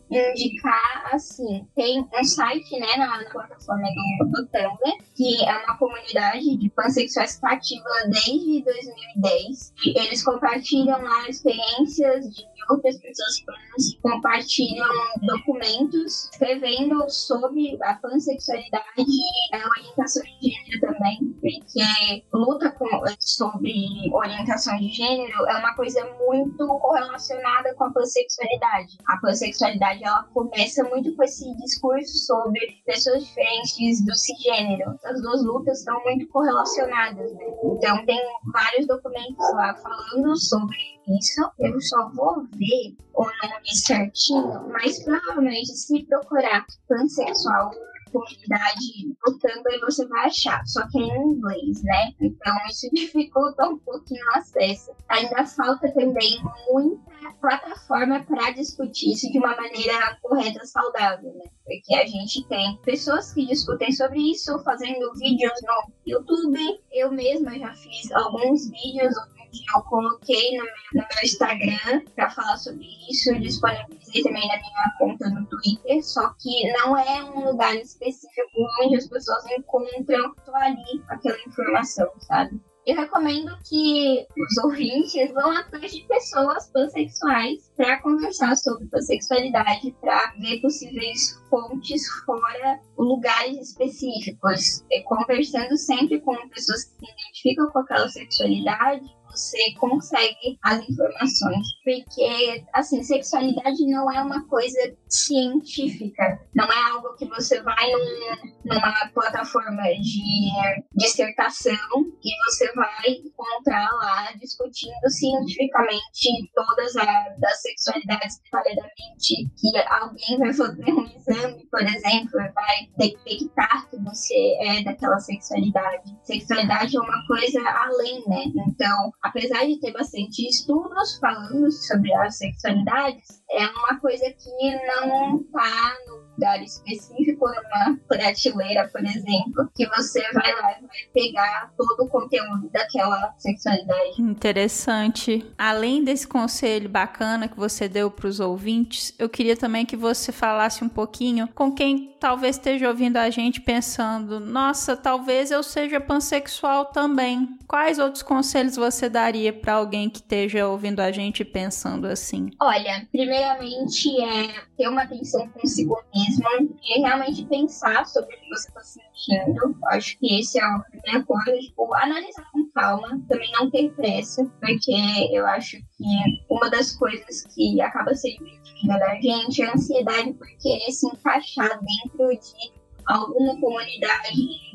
indicar 0.08 1.10
assim, 1.12 1.66
tem 1.74 2.00
um 2.00 2.24
site, 2.24 2.78
né, 2.78 2.96
na, 2.96 3.24
plataforma 3.30 3.88
do, 4.20 4.30
do 4.30 4.46
Tumblr, 4.46 5.04
que 5.16 5.44
é 5.44 5.58
uma 5.64 5.76
comunidade 5.76 6.56
de 6.56 6.70
pansexuais 6.70 7.38
que 7.38 7.46
ativa 7.46 7.88
desde 8.04 8.62
2010. 8.62 9.72
E 9.84 9.98
eles 9.98 10.22
compartilham 10.22 11.02
lá 11.02 11.28
experiências 11.28 12.30
de 12.32 12.44
outras 12.70 12.98
pessoas 12.98 13.40
trans, 13.40 13.98
compartilham 14.00 14.86
documentos 15.22 16.30
escrevendo 16.30 17.10
sobre 17.10 17.76
a 17.82 17.94
pansexualidade 17.94 18.84
e 18.98 19.56
a 19.56 19.68
orientação 19.68 20.22
de 20.22 20.50
gênero 20.50 20.80
também, 20.80 21.18
porque 21.40 22.24
luta 22.32 22.70
com, 22.72 22.86
sobre 23.18 23.74
orientação 24.12 24.76
de 24.78 24.88
gênero 24.88 25.48
é 25.48 25.58
uma 25.58 25.74
coisa 25.74 26.04
muito 26.26 26.66
correlacionada 26.78 27.74
com 27.74 27.84
a 27.84 27.92
pansexualidade 27.92 28.19
pansexualidade. 28.20 28.98
A 29.06 29.16
pansexualidade 29.18 30.04
ela 30.04 30.24
começa 30.34 30.84
muito 30.84 31.14
com 31.14 31.22
esse 31.22 31.54
discurso 31.56 32.18
sobre 32.26 32.82
pessoas 32.84 33.24
diferentes 33.24 34.04
do 34.04 34.14
cisgênero. 34.14 34.98
As 35.04 35.20
duas 35.22 35.42
lutas 35.42 35.78
estão 35.78 36.02
muito 36.04 36.26
correlacionadas, 36.28 37.32
né? 37.32 37.44
Então 37.64 38.04
tem 38.04 38.20
vários 38.52 38.86
documentos 38.86 39.52
lá 39.54 39.74
falando 39.76 40.36
sobre 40.36 40.76
isso. 41.08 41.50
Eu 41.58 41.80
só 41.80 42.08
vou 42.10 42.44
ver 42.54 42.96
o 43.14 43.24
nome 43.24 43.74
certinho, 43.74 44.68
mas 44.68 45.02
provavelmente 45.02 45.72
se 45.72 46.04
procurar 46.04 46.64
pansexual 46.88 47.70
comunidade 48.10 49.14
no 49.26 49.38
Tumblr 49.38 49.80
você 49.82 50.06
vai 50.06 50.26
achar, 50.26 50.64
só 50.66 50.86
que 50.88 50.98
é 50.98 51.02
em 51.02 51.32
inglês, 51.32 51.82
né? 51.82 52.12
Então 52.20 52.54
isso 52.68 52.88
dificulta 52.94 53.68
um 53.68 53.78
pouquinho 53.78 54.24
o 54.26 54.38
acesso. 54.38 54.92
Ainda 55.08 55.46
falta 55.46 55.92
também 55.92 56.40
muita 56.70 57.32
plataforma 57.40 58.22
para 58.24 58.50
discutir 58.52 59.12
isso 59.12 59.30
de 59.30 59.38
uma 59.38 59.56
maneira 59.56 60.16
correta, 60.22 60.64
saudável, 60.64 61.32
né? 61.34 61.44
Porque 61.64 61.94
a 61.94 62.06
gente 62.06 62.46
tem 62.48 62.76
pessoas 62.82 63.32
que 63.32 63.46
discutem 63.46 63.92
sobre 63.92 64.30
isso, 64.30 64.58
fazendo 64.64 65.12
vídeos 65.14 65.52
no 65.62 65.92
YouTube. 66.06 66.80
Eu 66.92 67.10
mesma 67.12 67.58
já 67.58 67.72
fiz 67.74 68.10
alguns 68.12 68.68
vídeos 68.70 69.14
onde 69.50 69.64
eu 69.74 69.82
coloquei 69.82 70.56
no 70.56 70.64
meu, 70.64 70.74
no 70.94 71.00
meu 71.00 71.24
Instagram 71.24 72.04
para 72.14 72.30
falar 72.30 72.56
sobre 72.56 72.86
isso, 73.10 73.30
eu 73.30 73.40
disponibilizei 73.40 74.22
também 74.22 74.46
na 74.48 74.56
minha 74.56 74.94
conta 74.98 75.28
no 75.30 75.46
Twitter, 75.46 76.02
só 76.04 76.32
que 76.40 76.72
não 76.72 76.96
é 76.96 77.24
um 77.24 77.50
lugar 77.50 77.74
específico 77.76 78.50
onde 78.82 78.96
as 78.96 79.08
pessoas 79.08 79.44
encontram 79.50 80.34
ali 80.54 81.02
aquela 81.08 81.38
informação, 81.46 82.08
sabe? 82.20 82.60
Eu 82.86 82.96
recomendo 82.96 83.56
que 83.68 84.26
os 84.38 84.64
ouvintes 84.64 85.30
vão 85.32 85.50
atrás 85.50 85.92
de 85.92 86.02
pessoas 86.08 86.66
pansexuais 86.72 87.70
para 87.76 88.00
conversar 88.00 88.56
sobre 88.56 88.86
pansexualidade, 88.86 89.94
para 90.00 90.32
ver 90.40 90.60
possíveis 90.62 91.38
fontes 91.50 92.08
fora 92.24 92.80
lugares 92.98 93.58
específicos, 93.58 94.82
conversando 95.04 95.76
sempre 95.76 96.20
com 96.20 96.34
pessoas 96.48 96.84
que 96.84 97.06
se 97.06 97.12
identificam 97.12 97.70
com 97.70 97.80
aquela 97.80 98.08
sexualidade 98.08 99.19
você 99.30 99.72
consegue 99.78 100.58
as 100.62 100.88
informações. 100.88 101.66
Porque, 101.84 102.64
assim, 102.72 103.02
sexualidade 103.02 103.86
não 103.86 104.10
é 104.10 104.20
uma 104.20 104.46
coisa 104.46 104.94
científica. 105.08 106.40
Não 106.54 106.64
é 106.64 106.90
algo 106.90 107.14
que 107.16 107.26
você 107.26 107.62
vai 107.62 107.90
num, 107.90 108.50
numa 108.64 109.08
plataforma 109.14 109.82
de 110.00 110.84
dissertação 110.94 111.74
e 112.22 112.44
você 112.44 112.72
vai 112.72 113.10
encontrar 113.24 113.88
lá 113.92 114.32
discutindo 114.40 115.08
cientificamente 115.08 116.50
todas 116.54 116.96
as 116.96 117.62
sexualidades 117.62 118.40
detalhadamente. 118.44 119.50
Que 119.56 119.78
alguém 119.88 120.38
vai 120.38 120.52
fazer 120.52 120.92
um 120.92 121.06
exame, 121.06 121.66
por 121.70 121.82
exemplo, 121.82 122.40
vai 122.54 122.88
detectar 122.98 123.88
que 123.88 123.96
você 123.98 124.56
é 124.60 124.82
daquela 124.82 125.18
sexualidade. 125.18 126.16
Sexualidade 126.24 126.96
é 126.96 127.00
uma 127.00 127.26
coisa 127.26 127.60
além, 127.68 128.22
né? 128.26 128.44
Então, 128.68 129.12
apesar 129.22 129.66
de 129.66 129.78
ter 129.78 129.92
bastante 129.92 130.46
estudos 130.48 131.18
falando 131.18 131.70
sobre 131.70 132.12
as 132.14 132.38
sexualidades, 132.38 133.42
é 133.50 133.66
uma 133.66 134.00
coisa 134.00 134.30
que 134.32 134.50
não 134.86 135.40
está 135.40 135.96
no 136.06 136.29
lugar 136.40 136.62
específico, 136.62 137.46
numa 137.46 137.98
prateleira, 138.08 138.88
por 138.88 139.04
exemplo, 139.04 139.70
que 139.74 139.86
você 139.88 140.20
vai 140.32 140.52
lá 140.54 140.72
e 140.72 140.86
vai 140.86 140.90
pegar 141.12 141.72
todo 141.76 142.04
o 142.04 142.08
conteúdo 142.08 142.70
daquela 142.72 143.34
sexualidade. 143.38 144.22
Interessante. 144.22 145.46
Além 145.58 146.02
desse 146.02 146.26
conselho 146.26 146.88
bacana 146.88 147.46
que 147.46 147.56
você 147.56 147.86
deu 147.86 148.10
para 148.10 148.26
os 148.26 148.40
ouvintes, 148.40 149.14
eu 149.18 149.28
queria 149.28 149.56
também 149.56 149.84
que 149.84 149.96
você 149.96 150.32
falasse 150.32 150.82
um 150.82 150.88
pouquinho 150.88 151.46
com 151.54 151.70
quem 151.72 152.16
talvez 152.20 152.56
esteja 152.56 152.88
ouvindo 152.88 153.16
a 153.16 153.30
gente 153.30 153.60
pensando: 153.60 154.38
nossa, 154.38 154.96
talvez 154.96 155.50
eu 155.50 155.62
seja 155.62 155.98
pansexual 155.98 156.86
também. 156.86 157.58
Quais 157.66 157.98
outros 157.98 158.22
conselhos 158.22 158.76
você 158.76 159.08
daria 159.08 159.52
para 159.52 159.74
alguém 159.74 160.08
que 160.08 160.18
esteja 160.18 160.66
ouvindo 160.68 161.00
a 161.00 161.10
gente 161.10 161.44
pensando 161.44 162.06
assim? 162.06 162.50
Olha, 162.60 163.06
primeiramente 163.10 164.20
é 164.20 164.64
ter 164.76 164.88
uma 164.88 165.02
atenção 165.02 165.48
consigo 165.48 165.96
mesmo 166.14 166.29
mesmo 166.38 166.78
e 166.82 167.00
realmente 167.00 167.44
pensar 167.46 168.06
sobre 168.06 168.34
o 168.34 168.40
que 168.40 168.48
você 168.48 168.68
está 168.68 168.82
sentindo. 168.82 169.76
Acho 169.88 170.18
que 170.18 170.38
esse 170.38 170.58
é 170.58 170.64
a 170.64 170.78
primeira 170.90 171.24
coisa. 171.24 171.58
Tipo, 171.58 171.94
analisar 171.94 172.50
com 172.52 172.70
calma, 172.72 173.20
também 173.28 173.50
não 173.52 173.70
ter 173.70 173.90
pressa, 173.92 174.44
porque 174.60 174.94
eu 175.32 175.46
acho 175.46 175.76
que 175.96 176.04
uma 176.48 176.70
das 176.70 176.96
coisas 176.96 177.44
que 177.54 177.80
acaba 177.80 178.14
sendo 178.14 178.46
intimida 178.46 178.98
da 178.98 179.14
gente 179.20 179.62
é 179.62 179.66
a 179.66 179.72
ansiedade 179.74 180.32
por 180.34 180.46
querer 180.58 180.90
se 180.90 181.06
encaixar 181.06 181.80
dentro 181.80 182.28
de 182.28 182.80
alguma 183.06 183.58
comunidade 183.60 184.70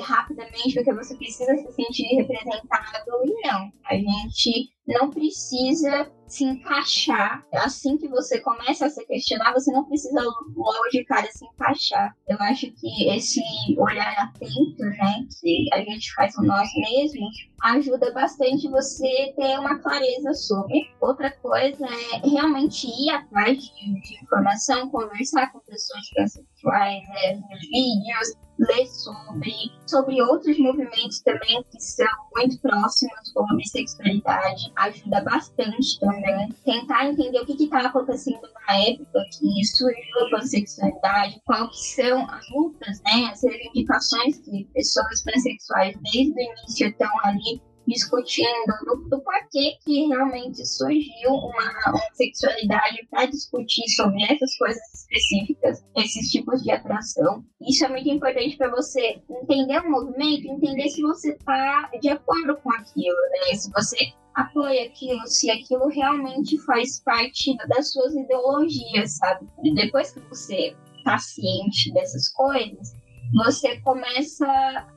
rapidamente 0.00 0.74
porque 0.74 0.92
você 0.92 1.16
precisa 1.16 1.56
se 1.56 1.72
sentir 1.72 2.14
representado 2.16 3.10
e 3.24 3.46
não. 3.46 3.70
A 3.84 3.94
gente 3.94 4.70
não 4.86 5.10
precisa 5.10 6.10
se 6.34 6.44
encaixar. 6.44 7.46
Assim 7.54 7.96
que 7.96 8.08
você 8.08 8.40
começa 8.40 8.86
a 8.86 8.90
se 8.90 9.04
questionar, 9.06 9.52
você 9.52 9.70
não 9.70 9.84
precisa 9.84 10.20
logo 10.20 10.88
de 10.90 11.04
cara 11.04 11.30
se 11.30 11.44
encaixar. 11.46 12.14
Eu 12.28 12.36
acho 12.40 12.70
que 12.72 13.08
esse 13.08 13.40
olhar 13.78 14.12
atento, 14.18 14.82
né, 14.82 15.26
que 15.40 15.68
a 15.72 15.78
gente 15.78 16.12
faz 16.14 16.34
com 16.34 16.42
nós 16.42 16.68
mesmos, 16.74 17.48
ajuda 17.62 18.12
bastante 18.12 18.68
você 18.68 19.32
ter 19.36 19.58
uma 19.58 19.78
clareza 19.78 20.34
sobre. 20.34 20.90
Outra 21.00 21.30
coisa 21.30 21.86
é 21.86 22.28
realmente 22.28 22.86
ir 22.88 23.10
atrás 23.10 23.56
de, 23.56 24.00
de 24.00 24.22
informação, 24.22 24.90
conversar 24.90 25.52
com 25.52 25.60
pessoas 25.60 26.08
transexuais, 26.10 27.08
né, 27.08 27.34
nos 27.34 27.60
vídeos, 27.60 28.44
ler 28.58 28.86
sobre, 28.86 29.52
sobre 29.86 30.22
outros 30.22 30.58
movimentos 30.58 31.20
também 31.20 31.64
que 31.70 31.80
são 31.80 32.06
muito 32.36 32.58
próximos, 32.60 33.32
como 33.32 33.52
a 33.52 33.56
bissexualidade, 33.56 34.72
ajuda 34.76 35.22
bastante 35.22 35.98
também. 36.00 36.54
Tentar 36.64 37.06
entender 37.06 37.40
o 37.40 37.46
que 37.46 37.64
estava 37.64 37.88
acontecendo 37.88 38.40
na 38.66 38.76
época 38.76 39.24
que 39.38 39.64
surgiu 39.64 40.26
a 40.26 40.30
pansexualidade, 40.30 41.40
quais 41.44 41.94
são 41.94 42.30
as 42.30 42.50
lutas, 42.50 43.00
né, 43.02 43.30
as 43.32 43.42
reivindicações 43.42 44.38
que 44.38 44.64
pessoas 44.72 45.22
pansexuais 45.22 45.96
desde 46.12 46.32
o 46.32 46.40
início 46.40 46.88
estão 46.88 47.10
ali 47.24 47.60
discutindo 47.86 48.46
do, 48.86 49.08
do 49.08 49.20
porquê 49.20 49.76
que 49.84 50.06
realmente 50.06 50.64
surgiu 50.66 51.30
uma, 51.30 51.70
uma 51.88 52.14
sexualidade 52.14 53.06
para 53.10 53.26
discutir 53.26 53.88
sobre 53.90 54.22
essas 54.24 54.56
coisas 54.56 54.82
específicas, 54.94 55.84
esses 55.96 56.30
tipos 56.30 56.62
de 56.62 56.70
atração. 56.70 57.44
Isso 57.60 57.84
é 57.84 57.88
muito 57.88 58.08
importante 58.08 58.56
para 58.56 58.70
você 58.70 59.20
entender 59.28 59.80
o 59.80 59.90
movimento, 59.90 60.48
entender 60.48 60.88
se 60.88 61.02
você 61.02 61.32
está 61.32 61.90
de 62.00 62.08
acordo 62.08 62.56
com 62.56 62.70
aquilo, 62.72 63.16
né? 63.30 63.54
Se 63.54 63.70
você 63.70 63.96
apoia 64.34 64.86
aquilo, 64.86 65.26
se 65.26 65.50
aquilo 65.50 65.88
realmente 65.88 66.58
faz 66.64 67.00
parte 67.00 67.56
das 67.68 67.92
suas 67.92 68.14
ideologias, 68.14 69.16
sabe? 69.16 69.46
Depois 69.74 70.12
que 70.12 70.20
você 70.28 70.74
está 70.98 71.18
ciente 71.18 71.92
dessas 71.92 72.30
coisas, 72.32 72.96
você 73.32 73.80
começa 73.80 74.46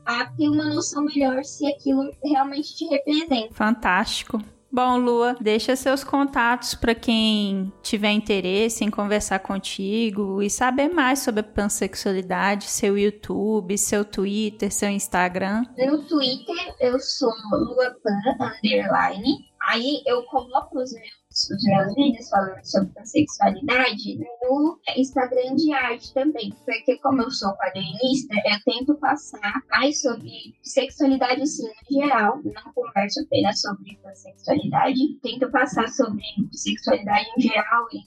a 0.05 0.25
ter 0.25 0.49
uma 0.49 0.65
noção 0.65 1.05
melhor 1.05 1.43
se 1.43 1.65
aquilo 1.67 2.11
realmente 2.23 2.75
te 2.75 2.85
representa. 2.85 3.53
Fantástico. 3.53 4.41
Bom, 4.69 4.97
Lua, 4.97 5.35
deixa 5.39 5.75
seus 5.77 6.03
contatos 6.03 6.75
para 6.75 6.93
quem 6.93 7.71
tiver 7.81 8.11
interesse 8.11 8.83
em 8.83 8.91
conversar 8.91 9.39
contigo 9.39 10.41
e 10.41 10.49
saber 10.49 10.89
mais 10.89 11.19
sobre 11.19 11.39
a 11.39 11.43
pansexualidade, 11.43 12.65
seu 12.65 12.97
YouTube, 12.97 13.77
seu 13.77 14.03
Twitter, 14.03 14.71
seu 14.71 14.89
Instagram. 14.89 15.63
No 15.77 16.03
Twitter 16.03 16.75
eu 16.81 16.99
sou 16.99 17.31
luapan 17.51 18.57
underline. 18.57 19.47
Aí 19.69 20.01
eu 20.05 20.23
coloco 20.23 20.79
os 20.79 20.93
meus 20.93 21.16
os 21.45 21.63
meus 21.63 21.93
vídeos 21.93 22.29
falando 22.29 22.63
sobre 22.63 23.05
sexualidade 23.05 24.17
no 24.41 24.79
Instagram 24.95 25.55
de 25.55 25.73
arte 25.73 26.13
também. 26.13 26.51
Porque 26.65 26.97
como 26.99 27.21
eu 27.21 27.31
sou 27.31 27.53
quadrinista, 27.53 28.33
eu 28.45 28.59
tento 28.65 28.95
passar 28.95 29.61
mais 29.69 30.01
sobre 30.01 30.55
sexualidade 30.63 31.45
sim 31.45 31.69
em 31.91 32.01
geral. 32.01 32.39
Não 32.43 32.73
converso 32.73 33.21
apenas 33.21 33.61
sobre 33.61 33.99
a 34.05 34.15
sexualidade. 34.15 34.99
Tento 35.21 35.51
passar 35.51 35.87
sobre 35.89 36.23
sexualidade 36.51 37.27
em 37.37 37.41
geral 37.41 37.87
e 37.93 37.97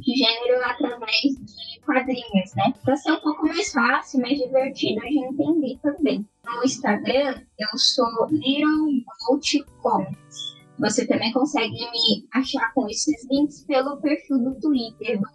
de 0.00 0.14
gênero 0.14 0.64
através 0.64 1.22
de 1.22 1.80
quadrinhos, 1.84 2.54
né? 2.56 2.72
Pra 2.84 2.96
ser 2.96 3.12
um 3.12 3.20
pouco 3.20 3.46
mais 3.46 3.72
fácil, 3.72 4.20
mais 4.20 4.38
divertido 4.38 5.00
de 5.00 5.18
entender 5.18 5.78
também. 5.82 6.26
No 6.44 6.64
Instagram, 6.64 7.42
eu 7.58 7.78
sou 7.78 8.26
Little 8.30 9.02
Goat 9.26 9.64
Comics. 9.80 10.53
Você 10.78 11.06
também 11.06 11.32
consegue 11.32 11.70
me 11.70 12.26
achar 12.32 12.72
com 12.74 12.86
esses 12.88 13.26
links 13.30 13.64
pelo 13.64 13.96
perfil 13.98 14.38
do 14.38 14.58
Twitter 14.60 15.20
do 15.20 15.28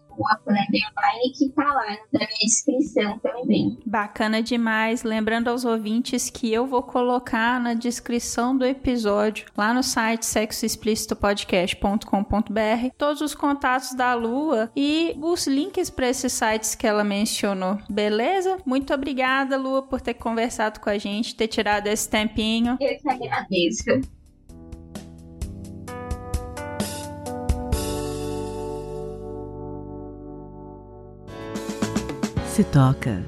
Underline, 0.51 1.31
que 1.37 1.47
tá 1.49 1.63
lá 1.63 1.97
na 2.11 2.19
minha 2.19 2.39
descrição 2.41 3.17
também. 3.19 3.77
Bacana 3.85 4.43
demais. 4.43 5.03
Lembrando 5.03 5.47
aos 5.49 5.63
ouvintes 5.63 6.29
que 6.29 6.51
eu 6.51 6.67
vou 6.67 6.83
colocar 6.83 7.57
na 7.59 7.73
descrição 7.73 8.57
do 8.57 8.65
episódio, 8.65 9.45
lá 9.55 9.73
no 9.73 9.81
site 9.81 10.25
sexoexplicitopodcast.com.br, 10.25 12.89
todos 12.97 13.21
os 13.21 13.33
contatos 13.33 13.93
da 13.93 14.13
Lua 14.13 14.69
e 14.75 15.15
os 15.21 15.47
links 15.47 15.89
para 15.89 16.09
esses 16.09 16.33
sites 16.33 16.75
que 16.75 16.85
ela 16.85 17.01
mencionou. 17.03 17.79
Beleza? 17.89 18.57
Muito 18.65 18.93
obrigada, 18.93 19.55
Lua, 19.57 19.83
por 19.83 20.01
ter 20.01 20.15
conversado 20.15 20.81
com 20.81 20.89
a 20.89 20.97
gente, 20.97 21.35
ter 21.35 21.47
tirado 21.47 21.87
esse 21.87 22.09
tempinho. 22.09 22.77
Eu 22.81 22.97
que 22.97 23.09
agradeço. 23.09 24.18
Se 32.59 32.63
toca. 32.65 33.23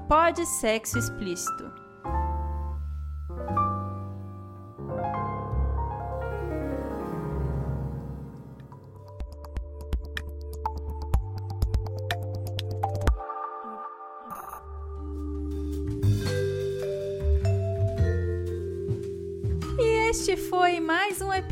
explícito. 0.98 1.83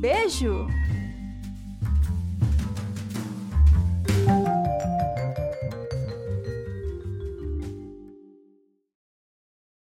Beijo! 0.00 0.79